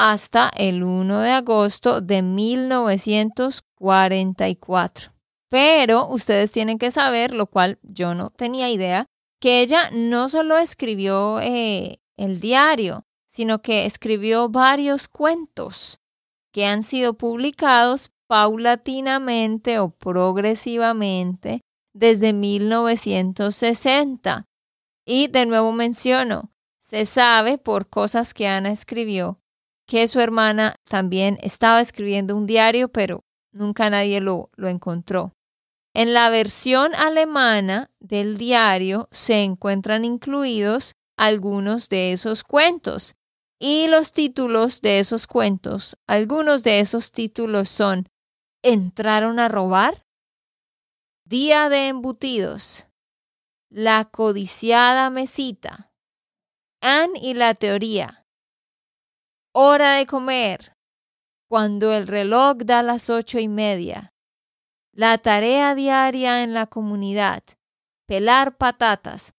hasta 0.00 0.48
el 0.56 0.84
1 0.84 1.22
de 1.22 1.32
agosto 1.32 2.00
de 2.00 2.22
1944. 2.22 5.12
Pero 5.50 6.06
ustedes 6.06 6.52
tienen 6.52 6.78
que 6.78 6.92
saber, 6.92 7.34
lo 7.34 7.46
cual 7.46 7.80
yo 7.82 8.14
no 8.14 8.30
tenía 8.30 8.70
idea, 8.70 9.06
que 9.40 9.60
ella 9.60 9.90
no 9.90 10.28
solo 10.28 10.56
escribió 10.56 11.40
eh, 11.40 11.98
el 12.16 12.38
diario, 12.38 13.06
sino 13.26 13.60
que 13.60 13.86
escribió 13.86 14.48
varios 14.48 15.08
cuentos 15.08 15.98
que 16.52 16.66
han 16.66 16.84
sido 16.84 17.14
publicados 17.14 18.12
paulatinamente 18.28 19.80
o 19.80 19.90
progresivamente 19.90 21.62
desde 21.92 22.32
1960. 22.32 24.44
Y 25.04 25.26
de 25.26 25.46
nuevo 25.46 25.72
menciono, 25.72 26.52
se 26.78 27.04
sabe 27.04 27.58
por 27.58 27.88
cosas 27.88 28.32
que 28.32 28.46
Ana 28.46 28.70
escribió 28.70 29.40
que 29.88 30.06
su 30.06 30.20
hermana 30.20 30.76
también 30.84 31.38
estaba 31.40 31.80
escribiendo 31.80 32.36
un 32.36 32.46
diario, 32.46 32.90
pero 32.90 33.24
nunca 33.52 33.88
nadie 33.88 34.20
lo, 34.20 34.50
lo 34.54 34.68
encontró. 34.68 35.32
En 35.94 36.12
la 36.12 36.28
versión 36.28 36.94
alemana 36.94 37.90
del 37.98 38.36
diario 38.36 39.08
se 39.10 39.42
encuentran 39.42 40.04
incluidos 40.04 40.94
algunos 41.16 41.88
de 41.88 42.12
esos 42.12 42.44
cuentos 42.44 43.16
y 43.58 43.88
los 43.88 44.12
títulos 44.12 44.82
de 44.82 45.00
esos 45.00 45.26
cuentos. 45.26 45.96
Algunos 46.06 46.62
de 46.62 46.80
esos 46.80 47.10
títulos 47.10 47.70
son 47.70 48.08
Entraron 48.62 49.40
a 49.40 49.48
robar, 49.48 50.04
Día 51.24 51.68
de 51.68 51.88
embutidos, 51.88 52.88
La 53.70 54.04
codiciada 54.04 55.10
mesita, 55.10 55.92
Anne 56.80 57.18
y 57.20 57.34
la 57.34 57.54
teoría, 57.54 58.27
hora 59.52 59.94
de 59.94 60.06
comer, 60.06 60.72
cuando 61.48 61.92
el 61.92 62.06
reloj 62.06 62.58
da 62.58 62.82
las 62.82 63.10
ocho 63.10 63.38
y 63.38 63.48
media, 63.48 64.12
la 64.92 65.16
tarea 65.18 65.74
diaria 65.74 66.42
en 66.42 66.54
la 66.54 66.66
comunidad, 66.66 67.42
pelar 68.06 68.56
patatas. 68.56 69.32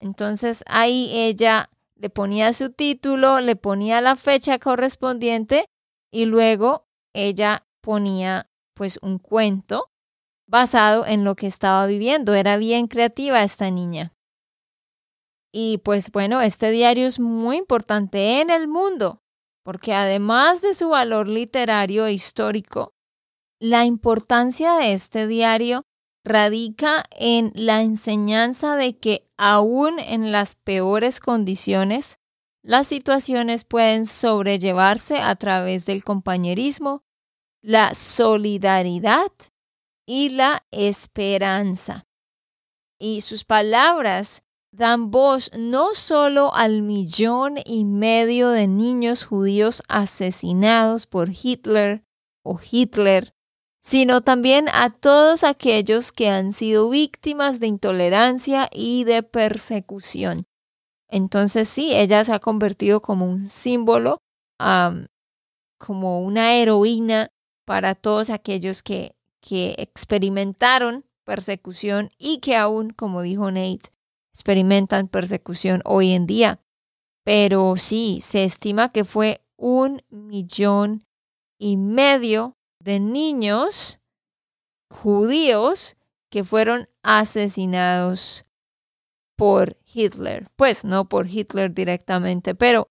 Entonces 0.00 0.64
ahí 0.66 1.10
ella 1.14 1.70
le 1.94 2.10
ponía 2.10 2.52
su 2.52 2.70
título, 2.70 3.40
le 3.40 3.56
ponía 3.56 4.00
la 4.00 4.16
fecha 4.16 4.58
correspondiente 4.58 5.66
y 6.12 6.26
luego 6.26 6.86
ella 7.14 7.66
ponía 7.80 8.50
pues 8.74 8.98
un 9.02 9.18
cuento 9.18 9.90
basado 10.46 11.06
en 11.06 11.24
lo 11.24 11.36
que 11.36 11.46
estaba 11.46 11.86
viviendo. 11.86 12.34
Era 12.34 12.56
bien 12.56 12.88
creativa 12.88 13.42
esta 13.42 13.70
niña. 13.70 14.12
Y 15.52 15.78
pues 15.78 16.10
bueno, 16.10 16.40
este 16.40 16.72
diario 16.72 17.06
es 17.06 17.20
muy 17.20 17.56
importante 17.56 18.40
en 18.40 18.50
el 18.50 18.66
mundo, 18.66 19.22
porque 19.64 19.94
además 19.94 20.62
de 20.62 20.74
su 20.74 20.90
valor 20.90 21.26
literario 21.26 22.06
e 22.06 22.12
histórico, 22.12 22.94
la 23.58 23.84
importancia 23.84 24.74
de 24.74 24.92
este 24.92 25.26
diario 25.26 25.84
radica 26.24 27.04
en 27.10 27.52
la 27.54 27.82
enseñanza 27.82 28.76
de 28.76 28.98
que 28.98 29.28
aún 29.36 29.98
en 29.98 30.32
las 30.32 30.54
peores 30.54 31.20
condiciones, 31.20 32.18
las 32.62 32.86
situaciones 32.86 33.64
pueden 33.64 34.06
sobrellevarse 34.06 35.18
a 35.18 35.34
través 35.36 35.86
del 35.86 36.04
compañerismo, 36.04 37.02
la 37.62 37.94
solidaridad 37.94 39.32
y 40.06 40.30
la 40.30 40.64
esperanza. 40.70 42.06
Y 42.98 43.20
sus 43.20 43.44
palabras 43.44 44.44
dan 44.76 45.10
voz 45.10 45.50
no 45.56 45.94
solo 45.94 46.52
al 46.54 46.82
millón 46.82 47.58
y 47.64 47.84
medio 47.84 48.50
de 48.50 48.66
niños 48.66 49.24
judíos 49.24 49.82
asesinados 49.88 51.06
por 51.06 51.30
Hitler 51.30 52.04
o 52.42 52.58
Hitler, 52.58 53.34
sino 53.80 54.22
también 54.22 54.66
a 54.72 54.90
todos 54.90 55.44
aquellos 55.44 56.10
que 56.10 56.28
han 56.28 56.52
sido 56.52 56.88
víctimas 56.88 57.60
de 57.60 57.68
intolerancia 57.68 58.68
y 58.72 59.04
de 59.04 59.22
persecución. 59.22 60.46
Entonces 61.08 61.68
sí, 61.68 61.94
ella 61.94 62.24
se 62.24 62.32
ha 62.32 62.40
convertido 62.40 63.00
como 63.00 63.26
un 63.26 63.48
símbolo, 63.48 64.18
como 65.78 66.20
una 66.20 66.54
heroína 66.54 67.28
para 67.64 67.94
todos 67.94 68.30
aquellos 68.30 68.82
que, 68.82 69.14
que 69.40 69.76
experimentaron 69.78 71.04
persecución 71.24 72.10
y 72.18 72.38
que 72.38 72.56
aún, 72.56 72.90
como 72.90 73.22
dijo 73.22 73.50
Nate, 73.50 73.93
experimentan 74.34 75.06
persecución 75.06 75.80
hoy 75.84 76.10
en 76.10 76.26
día. 76.26 76.60
Pero 77.22 77.76
sí, 77.76 78.18
se 78.20 78.44
estima 78.44 78.90
que 78.90 79.04
fue 79.04 79.40
un 79.56 80.02
millón 80.10 81.06
y 81.56 81.76
medio 81.76 82.58
de 82.80 82.98
niños 82.98 84.00
judíos 84.90 85.96
que 86.30 86.42
fueron 86.42 86.88
asesinados 87.02 88.44
por 89.36 89.78
Hitler. 89.86 90.48
Pues 90.56 90.84
no 90.84 91.08
por 91.08 91.28
Hitler 91.28 91.72
directamente, 91.72 92.56
pero 92.56 92.90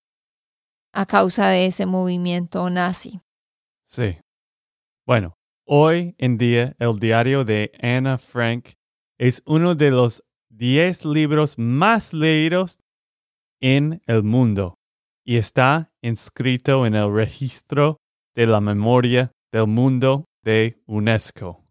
a 0.92 1.04
causa 1.04 1.48
de 1.48 1.66
ese 1.66 1.84
movimiento 1.84 2.70
nazi. 2.70 3.20
Sí. 3.84 4.18
Bueno, 5.06 5.36
hoy 5.66 6.14
en 6.16 6.38
día 6.38 6.74
el 6.78 6.98
diario 6.98 7.44
de 7.44 7.70
Anna 7.80 8.16
Frank 8.16 8.70
es 9.18 9.42
uno 9.46 9.74
de 9.74 9.90
los 9.90 10.23
10 10.56 11.04
libros 11.06 11.58
más 11.58 12.12
leídos 12.12 12.78
en 13.60 14.00
el 14.06 14.22
mundo 14.22 14.78
y 15.24 15.36
está 15.36 15.90
inscrito 16.02 16.86
en 16.86 16.94
el 16.94 17.12
registro 17.12 17.98
de 18.34 18.46
la 18.46 18.60
memoria 18.60 19.32
del 19.50 19.66
mundo 19.66 20.26
de 20.42 20.80
UNESCO. 20.86 21.64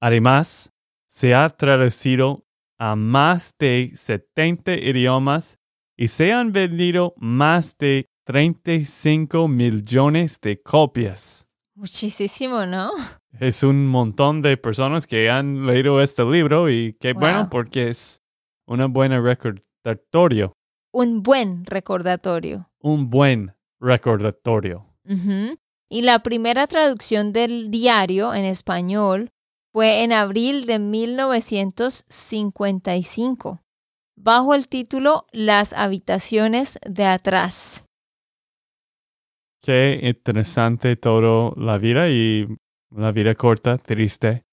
Además, 0.00 0.72
se 1.06 1.34
ha 1.34 1.48
traducido 1.50 2.44
a 2.78 2.96
más 2.96 3.54
de 3.58 3.92
70 3.94 4.74
idiomas 4.74 5.58
y 5.96 6.08
se 6.08 6.32
han 6.32 6.52
vendido 6.52 7.14
más 7.16 7.76
de 7.78 8.06
35 8.24 9.48
millones 9.48 10.40
de 10.40 10.60
copias. 10.60 11.45
Muchísimo, 11.76 12.64
¿no? 12.64 12.90
Es 13.38 13.62
un 13.62 13.86
montón 13.86 14.40
de 14.40 14.56
personas 14.56 15.06
que 15.06 15.28
han 15.28 15.66
leído 15.66 16.00
este 16.00 16.24
libro 16.24 16.70
y 16.70 16.96
qué 16.98 17.12
bueno 17.12 17.48
porque 17.50 17.90
es 17.90 18.22
un 18.66 18.90
buen 18.94 19.12
recordatorio. 19.22 20.54
Un 20.90 21.22
buen 21.22 21.66
recordatorio. 21.66 22.70
Un 22.80 23.10
buen 23.10 23.54
recordatorio. 23.78 24.86
Y 25.88 26.02
la 26.02 26.18
primera 26.20 26.66
traducción 26.66 27.34
del 27.34 27.70
diario 27.70 28.32
en 28.32 28.46
español 28.46 29.28
fue 29.70 30.02
en 30.02 30.14
abril 30.14 30.64
de 30.64 30.78
1955, 30.78 33.60
bajo 34.16 34.54
el 34.54 34.68
título 34.68 35.26
Las 35.30 35.74
habitaciones 35.74 36.78
de 36.86 37.04
atrás. 37.04 37.85
Qué 39.66 39.98
interesante 40.00 40.94
todo 40.94 41.52
la 41.56 41.76
vida 41.76 42.08
y 42.08 42.46
la 42.94 43.10
vida 43.10 43.34
corta, 43.34 43.78
triste, 43.78 44.44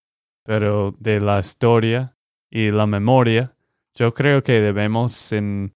pero 0.44 0.96
de 0.98 1.20
la 1.20 1.40
historia 1.40 2.18
y 2.50 2.72
la 2.72 2.88
memoria. 2.88 3.56
Yo 3.94 4.12
creo 4.16 4.42
que 4.42 4.54
debemos 4.54 5.32
en, 5.32 5.76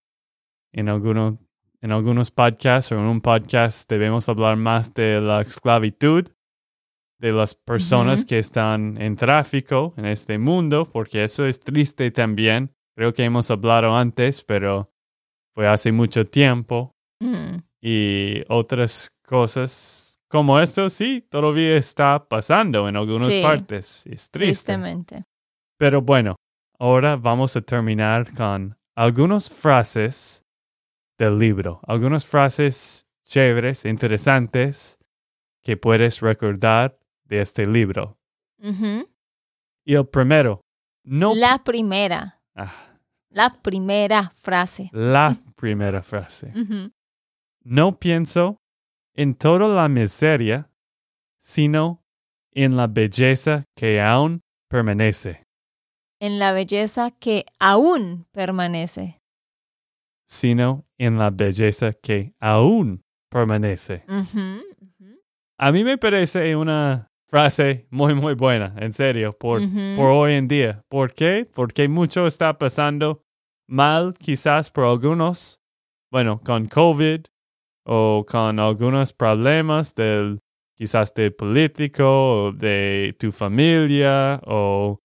en 0.73 0.89
algunos 0.89 1.35
en 1.81 1.91
algunos 1.91 2.31
podcasts 2.31 2.91
o 2.91 2.95
en 2.95 3.01
un 3.01 3.21
podcast 3.21 3.87
debemos 3.87 4.27
hablar 4.27 4.57
más 4.57 4.91
de 4.95 5.21
la 5.21 5.41
esclavitud 5.41 6.27
de 7.19 7.31
las 7.31 7.53
personas 7.53 8.25
que 8.25 8.39
están 8.39 8.99
en 8.99 9.17
tráfico 9.17 9.93
en 9.97 10.05
este 10.05 10.39
mundo, 10.39 10.89
porque 10.91 11.23
eso 11.23 11.45
es 11.45 11.59
triste 11.59 12.09
también. 12.09 12.73
Creo 12.95 13.13
que 13.13 13.23
hemos 13.23 13.51
hablado 13.51 13.95
antes, 13.95 14.43
pero 14.43 14.91
fue 15.53 15.67
hace 15.67 15.91
mucho 15.91 16.25
tiempo. 16.25 16.95
Mm. 17.19 17.57
Y 17.79 18.43
otras 18.47 19.16
cosas 19.27 20.19
como 20.29 20.59
esto, 20.59 20.89
sí, 20.89 21.25
todavía 21.29 21.77
está 21.77 22.27
pasando 22.27 22.89
en 22.89 22.95
algunas 22.97 23.33
partes. 23.35 24.05
Es 24.07 24.29
triste. 24.29 24.39
Tristemente. 24.39 25.23
Pero 25.77 26.01
bueno, 26.01 26.35
ahora 26.79 27.15
vamos 27.15 27.55
a 27.55 27.61
terminar 27.61 28.33
con 28.33 28.77
algunas 28.95 29.49
frases 29.49 30.43
del 31.17 31.37
libro. 31.37 31.79
Algunas 31.83 32.25
frases 32.25 33.05
chéveres, 33.23 33.85
interesantes, 33.85 34.97
que 35.63 35.77
puedes 35.77 36.21
recordar 36.21 36.97
de 37.25 37.41
este 37.41 37.65
libro. 37.65 38.17
Y 38.59 39.93
el 39.93 40.07
primero, 40.07 40.61
no. 41.03 41.35
La 41.35 41.63
primera. 41.63 42.41
Ah. 42.55 42.73
La 43.29 43.61
primera 43.61 44.31
frase. 44.31 44.89
La 44.91 45.35
primera 45.55 46.01
frase. 46.01 46.51
No 47.63 47.99
pienso 47.99 48.57
en 49.17 49.35
toda 49.35 49.67
la 49.67 49.89
miseria, 49.89 50.71
sino 51.37 52.05
en 52.53 52.77
la 52.77 52.87
belleza 52.87 53.65
que 53.75 53.99
aún 53.99 54.41
permanece. 54.69 55.43
En 56.21 56.39
la 56.39 56.53
belleza 56.53 57.11
que 57.11 57.45
aún 57.59 58.25
permanece 58.31 59.21
sino 60.27 60.85
en 60.97 61.17
la 61.17 61.31
belleza 61.31 61.93
que 61.93 62.33
aún 62.39 63.03
permanece. 63.29 64.03
A 65.57 65.71
mí 65.71 65.83
me 65.83 65.97
parece 65.97 66.55
una 66.55 67.09
frase 67.27 67.87
muy, 67.89 68.13
muy 68.13 68.35
buena, 68.35 68.75
en 68.77 68.93
serio, 68.93 69.31
por, 69.31 69.61
por 69.95 70.09
hoy 70.09 70.33
en 70.33 70.47
día. 70.47 70.83
¿Por 70.89 71.13
qué? 71.13 71.49
Porque 71.51 71.87
mucho 71.87 72.27
está 72.27 72.57
pasando 72.57 73.23
mal, 73.67 74.13
quizás 74.13 74.69
por 74.69 74.83
algunos, 74.85 75.61
bueno, 76.11 76.41
con 76.43 76.67
COVID 76.67 77.21
o 77.87 78.25
con 78.27 78.59
algunos 78.59 79.13
problemas 79.13 79.95
del, 79.95 80.41
quizás 80.75 81.13
de 81.13 81.31
político 81.31 82.03
o 82.05 82.51
de 82.51 83.15
tu 83.17 83.31
familia 83.31 84.41
o 84.45 84.99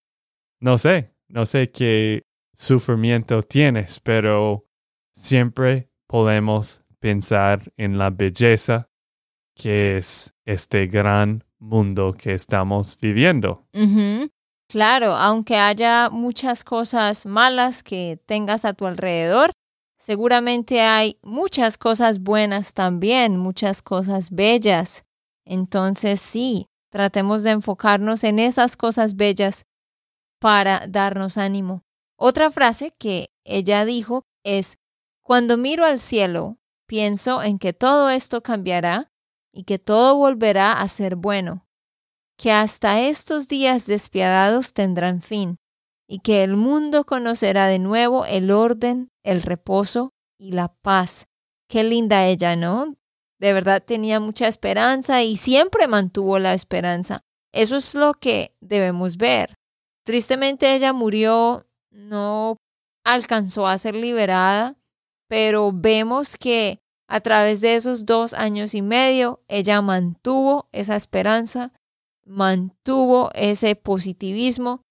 no 0.61 0.79
sé, 0.79 1.14
no 1.29 1.47
sé 1.47 1.71
qué 1.71 2.25
sufrimiento 2.55 3.42
tienes, 3.42 4.01
pero 4.01 4.66
siempre 5.14 5.90
podemos 6.09 6.83
pensar 6.99 7.73
en 7.77 7.99
la 7.99 8.11
belleza 8.11 8.88
que 9.55 9.99
es 9.99 10.35
este 10.45 10.87
gran 10.88 11.45
mundo 11.59 12.12
que 12.12 12.35
estamos 12.35 12.99
viviendo. 13.01 13.66
Claro, 14.68 15.14
aunque 15.14 15.57
haya 15.57 16.09
muchas 16.11 16.64
cosas 16.64 17.27
malas 17.27 17.83
que 17.83 18.18
tengas 18.27 18.64
a 18.64 18.73
tu 18.73 18.87
alrededor, 18.87 19.52
seguramente 20.03 20.81
hay 20.81 21.17
muchas 21.23 21.79
cosas 21.79 22.19
buenas 22.19 22.75
también, 22.75 23.37
muchas 23.37 23.83
cosas 23.83 24.33
bellas. 24.33 25.05
Entonces 25.45 26.21
sí, 26.21 26.67
tratemos 26.91 27.45
de 27.45 27.51
enfocarnos 27.51 28.25
en 28.25 28.41
esas 28.41 28.77
cosas 28.77 29.15
bellas 29.15 29.65
para 30.41 30.87
darnos 30.88 31.38
ánimo. 31.38 31.85
Otra 32.17 32.51
frase 32.51 32.93
que 32.99 33.31
ella 33.45 33.85
dijo 33.85 34.25
es, 34.43 34.79
cuando 35.23 35.57
miro 35.57 35.85
al 35.85 36.01
cielo, 36.01 36.59
pienso 36.88 37.41
en 37.41 37.61
que 37.61 37.73
todo 37.73 38.11
esto 38.11 38.43
cambiará 38.43 39.12
y 39.53 39.62
que 39.62 39.79
todo 39.79 40.17
volverá 40.17 40.73
a 40.73 40.88
ser 40.88 41.15
bueno, 41.15 41.65
que 42.37 42.51
hasta 42.51 43.01
estos 43.01 43.47
días 43.47 43.87
despiadados 43.87 44.73
tendrán 44.73 45.23
fin, 45.23 45.59
y 46.07 46.21
que 46.21 46.43
el 46.45 46.57
mundo 46.57 47.05
conocerá 47.05 47.67
de 47.67 47.79
nuevo 47.79 48.27
el 48.27 48.51
orden, 48.51 49.11
el 49.23 49.43
reposo 49.43 50.12
y 50.38 50.53
la 50.53 50.69
paz. 50.69 51.27
Qué 51.69 51.85
linda 51.85 52.27
ella, 52.27 52.57
¿no? 52.57 52.97
De 53.38 53.53
verdad 53.53 53.83
tenía 53.85 54.21
mucha 54.21 54.47
esperanza 54.47 55.23
y 55.23 55.37
siempre 55.37 55.88
mantuvo 55.88 56.38
la 56.38 56.55
esperanza. 56.55 57.23
Eso 57.53 57.77
es 57.77 57.95
lo 57.95 58.15
que 58.15 58.55
debemos 58.61 59.17
ver. 59.17 59.55
Tristemente 60.05 60.75
ella 60.75 60.93
murió 60.93 61.67
no 61.91 62.57
alcanzó 63.05 63.67
a 63.67 63.79
ser 63.79 63.95
liberada, 63.95 64.77
pero 65.29 65.73
vemos 65.73 66.37
que 66.37 66.79
a 67.09 67.21
través 67.21 67.61
de 67.61 67.77
esos 67.77 68.07
dos 68.07 68.33
años 68.33 68.75
y 68.75 68.83
medio 68.83 69.43
ella 69.49 69.83
mantuvo 69.83 70.69
esa 70.73 70.97
esperanza, 70.97 71.73
mantuvo 72.25 73.31
ese 73.35 73.77
positivismo 73.77 74.83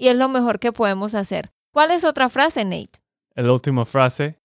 y 0.00 0.08
es 0.08 0.16
lo 0.16 0.28
mejor 0.30 0.58
que 0.58 0.72
podemos 0.72 1.14
hacer. 1.14 1.52
¿Cuál 1.72 1.90
es 1.90 2.04
otra 2.04 2.30
frase, 2.30 2.64
Nate? 2.64 3.02
La 3.34 3.52
última 3.52 3.84
frase. 3.84 4.40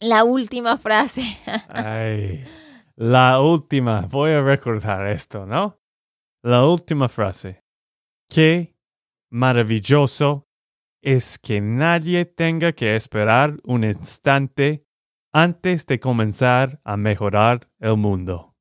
La 0.00 0.22
última 0.22 0.78
frase. 0.78 1.22
Ay, 1.68 2.44
la 2.94 3.40
última. 3.40 4.02
Voy 4.02 4.30
a 4.30 4.40
recordar 4.40 5.06
esto, 5.08 5.44
¿no? 5.44 5.80
La 6.42 6.64
última 6.64 7.08
frase. 7.08 7.64
Qué 8.30 8.76
maravilloso 9.28 10.46
es 11.02 11.38
que 11.38 11.60
nadie 11.60 12.24
tenga 12.24 12.72
que 12.72 12.94
esperar 12.94 13.56
un 13.64 13.82
instante 13.82 14.86
antes 15.32 15.84
de 15.86 15.98
comenzar 15.98 16.80
a 16.84 16.96
mejorar 16.96 17.68
el 17.80 17.96
mundo. 17.96 18.54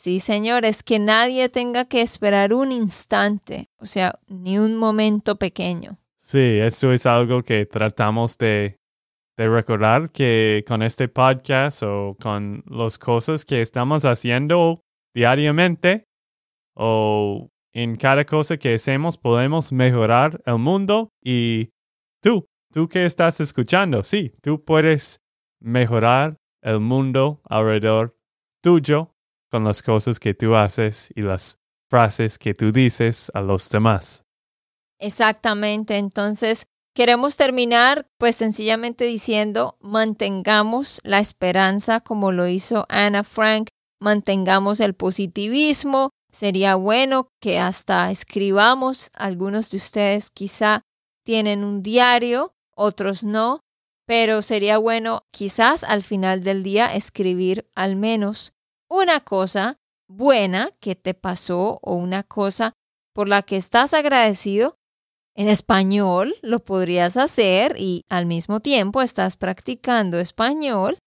Sí, 0.00 0.20
señor, 0.20 0.64
es 0.64 0.84
que 0.84 1.00
nadie 1.00 1.48
tenga 1.48 1.86
que 1.86 2.02
esperar 2.02 2.54
un 2.54 2.70
instante, 2.70 3.68
o 3.78 3.84
sea, 3.84 4.20
ni 4.28 4.56
un 4.56 4.76
momento 4.76 5.40
pequeño. 5.40 5.98
Sí, 6.18 6.38
eso 6.38 6.92
es 6.92 7.04
algo 7.04 7.42
que 7.42 7.66
tratamos 7.66 8.38
de, 8.38 8.78
de 9.36 9.48
recordar 9.48 10.12
que 10.12 10.64
con 10.68 10.84
este 10.84 11.08
podcast 11.08 11.82
o 11.82 12.16
con 12.22 12.62
las 12.66 12.96
cosas 12.96 13.44
que 13.44 13.60
estamos 13.60 14.04
haciendo 14.04 14.82
diariamente 15.14 16.04
o 16.76 17.48
en 17.72 17.96
cada 17.96 18.24
cosa 18.24 18.56
que 18.56 18.74
hacemos 18.74 19.18
podemos 19.18 19.72
mejorar 19.72 20.40
el 20.46 20.58
mundo 20.58 21.08
y 21.24 21.70
tú, 22.22 22.46
tú 22.72 22.88
que 22.88 23.04
estás 23.04 23.40
escuchando, 23.40 24.04
sí, 24.04 24.32
tú 24.42 24.62
puedes 24.64 25.18
mejorar 25.60 26.36
el 26.62 26.78
mundo 26.78 27.40
alrededor 27.44 28.16
tuyo 28.62 29.17
con 29.50 29.64
las 29.64 29.82
cosas 29.82 30.18
que 30.20 30.34
tú 30.34 30.54
haces 30.54 31.10
y 31.14 31.22
las 31.22 31.58
frases 31.88 32.38
que 32.38 32.54
tú 32.54 32.72
dices 32.72 33.30
a 33.34 33.40
los 33.40 33.68
demás. 33.70 34.24
Exactamente, 34.98 35.96
entonces 35.96 36.66
queremos 36.94 37.36
terminar 37.36 38.08
pues 38.18 38.36
sencillamente 38.36 39.04
diciendo 39.04 39.76
mantengamos 39.80 41.00
la 41.04 41.20
esperanza 41.20 42.00
como 42.00 42.32
lo 42.32 42.48
hizo 42.48 42.84
Anna 42.88 43.22
Frank, 43.22 43.68
mantengamos 44.00 44.80
el 44.80 44.94
positivismo, 44.94 46.10
Sería 46.30 46.74
bueno 46.74 47.32
que 47.40 47.58
hasta 47.58 48.10
escribamos, 48.10 49.10
algunos 49.14 49.70
de 49.70 49.78
ustedes 49.78 50.30
quizá 50.30 50.82
tienen 51.24 51.64
un 51.64 51.82
diario, 51.82 52.54
otros 52.74 53.24
no, 53.24 53.60
pero 54.06 54.42
sería 54.42 54.78
bueno 54.78 55.26
quizás 55.30 55.84
al 55.84 56.02
final 56.02 56.42
del 56.42 56.62
día 56.62 56.94
escribir 56.94 57.68
al 57.74 57.96
menos 57.96 58.52
una 58.90 59.20
cosa 59.20 59.78
buena 60.08 60.70
que 60.80 60.94
te 60.94 61.14
pasó 61.14 61.78
o 61.82 61.94
una 61.94 62.22
cosa 62.22 62.72
por 63.14 63.28
la 63.28 63.42
que 63.42 63.56
estás 63.56 63.94
agradecido. 63.94 64.76
En 65.36 65.48
español 65.48 66.34
lo 66.42 66.60
podrías 66.60 67.16
hacer 67.16 67.76
y 67.78 68.02
al 68.08 68.26
mismo 68.26 68.60
tiempo 68.60 69.02
estás 69.02 69.36
practicando 69.36 70.18
español 70.18 70.98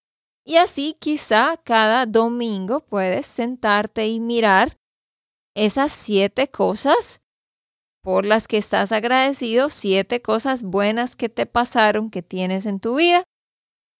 y 0.45 0.55
así 0.55 0.95
quizá 0.99 1.57
cada 1.57 2.05
domingo 2.05 2.79
puedes 2.81 3.25
sentarte 3.25 4.07
y 4.07 4.19
mirar 4.19 4.77
esas 5.55 5.91
siete 5.91 6.49
cosas 6.49 7.21
por 8.01 8.25
las 8.25 8.47
que 8.47 8.57
estás 8.57 8.91
agradecido, 8.91 9.69
siete 9.69 10.21
cosas 10.21 10.63
buenas 10.63 11.15
que 11.15 11.29
te 11.29 11.45
pasaron, 11.45 12.09
que 12.09 12.23
tienes 12.23 12.65
en 12.65 12.79
tu 12.79 12.95
vida, 12.95 13.23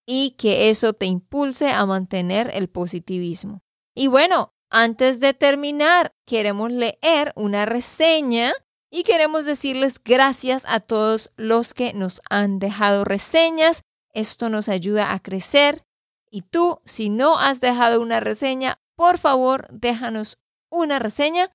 y 0.08 0.32
que 0.32 0.70
eso 0.70 0.94
te 0.94 1.06
impulse 1.06 1.70
a 1.70 1.86
mantener 1.86 2.50
el 2.54 2.68
positivismo. 2.68 3.62
Y 3.94 4.08
bueno, 4.08 4.54
antes 4.70 5.20
de 5.20 5.34
terminar, 5.34 6.14
queremos 6.26 6.72
leer 6.72 7.34
una 7.36 7.66
reseña 7.66 8.54
y 8.90 9.04
queremos 9.04 9.46
decirles 9.46 10.02
gracias 10.04 10.66
a 10.68 10.80
todos 10.80 11.32
los 11.36 11.74
que 11.74 11.94
nos 11.94 12.22
han 12.30 12.60
dejado 12.60 13.04
reseñas. 13.04 13.84
Esto 14.14 14.50
nos 14.50 14.70
ayuda 14.70 15.14
a 15.14 15.20
crecer. 15.20 15.84
Y 16.30 16.44
tú, 16.44 16.80
si 16.86 17.10
no 17.10 17.38
has 17.38 17.60
dejado 17.60 18.02
una 18.02 18.20
reseña, 18.20 18.80
por 18.96 19.18
favor, 19.18 19.68
déjanos 19.72 20.38
una 20.70 21.00
reseña 21.00 21.52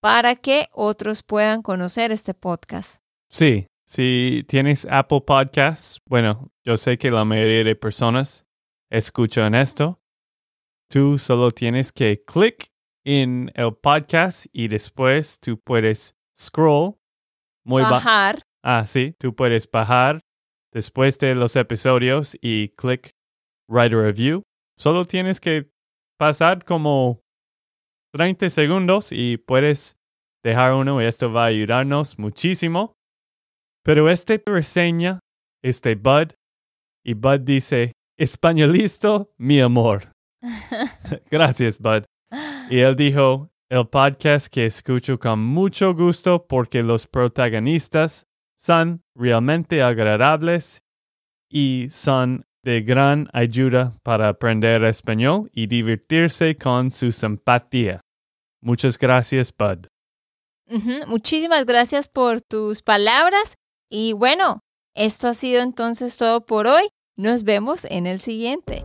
para 0.00 0.36
que 0.36 0.68
otros 0.72 1.22
puedan 1.22 1.62
conocer 1.62 2.12
este 2.12 2.34
podcast. 2.34 3.02
Sí, 3.28 3.66
si 3.86 4.44
tienes 4.48 4.86
Apple 4.90 5.22
Podcasts, 5.26 6.00
bueno, 6.06 6.50
yo 6.62 6.76
sé 6.76 6.96
que 6.96 7.10
la 7.10 7.24
mayoría 7.24 7.64
de 7.64 7.76
personas 7.76 8.46
escuchan 8.90 9.54
esto. 9.54 10.00
Tú 10.90 11.18
solo 11.18 11.50
tienes 11.50 11.92
que 11.92 12.22
clic 12.24 12.68
en 13.04 13.50
el 13.54 13.74
podcast 13.74 14.46
y 14.52 14.68
después 14.68 15.38
tú 15.40 15.58
puedes 15.58 16.14
scroll. 16.36 16.96
Muy 17.64 17.82
bajar. 17.82 18.40
ah, 18.62 18.84
sí, 18.86 19.14
tú 19.18 19.34
puedes 19.34 19.70
bajar 19.70 20.20
después 20.72 21.18
de 21.18 21.34
los 21.34 21.56
episodios 21.56 22.36
y 22.40 22.68
clic 22.70 23.12
Write 23.68 23.94
a 23.94 24.02
Review. 24.02 24.42
Solo 24.76 25.04
tienes 25.04 25.40
que 25.40 25.70
pasar 26.18 26.64
como 26.64 27.22
30 28.12 28.50
segundos 28.50 29.12
y 29.12 29.38
puedes 29.38 29.96
dejar 30.44 30.74
uno 30.74 31.00
y 31.00 31.06
esto 31.06 31.32
va 31.32 31.44
a 31.44 31.48
ayudarnos 31.48 32.18
muchísimo. 32.18 32.94
Pero 33.82 34.08
esta 34.10 34.34
reseña 34.46 35.20
es 35.62 35.80
de 35.82 35.94
Bud 35.94 36.32
y 37.04 37.14
Bud 37.14 37.40
dice, 37.40 37.92
españolisto, 38.18 39.32
mi 39.38 39.60
amor. 39.60 40.13
Gracias, 41.30 41.78
Bud. 41.78 42.04
Y 42.70 42.78
él 42.80 42.96
dijo, 42.96 43.50
el 43.68 43.88
podcast 43.88 44.48
que 44.48 44.66
escucho 44.66 45.18
con 45.18 45.40
mucho 45.40 45.94
gusto 45.94 46.46
porque 46.46 46.82
los 46.82 47.06
protagonistas 47.06 48.26
son 48.56 49.02
realmente 49.14 49.82
agradables 49.82 50.82
y 51.48 51.88
son 51.90 52.44
de 52.62 52.80
gran 52.82 53.28
ayuda 53.32 53.92
para 54.02 54.28
aprender 54.28 54.82
español 54.84 55.50
y 55.52 55.66
divertirse 55.66 56.56
con 56.56 56.90
su 56.90 57.12
simpatía. 57.12 58.00
Muchas 58.60 58.98
gracias, 58.98 59.52
Bud. 59.56 59.86
Muchísimas 61.06 61.66
gracias 61.66 62.08
por 62.08 62.40
tus 62.40 62.82
palabras. 62.82 63.56
Y 63.90 64.14
bueno, 64.14 64.60
esto 64.94 65.28
ha 65.28 65.34
sido 65.34 65.62
entonces 65.62 66.16
todo 66.16 66.46
por 66.46 66.66
hoy. 66.66 66.88
Nos 67.16 67.44
vemos 67.44 67.84
en 67.90 68.06
el 68.06 68.20
siguiente. 68.20 68.84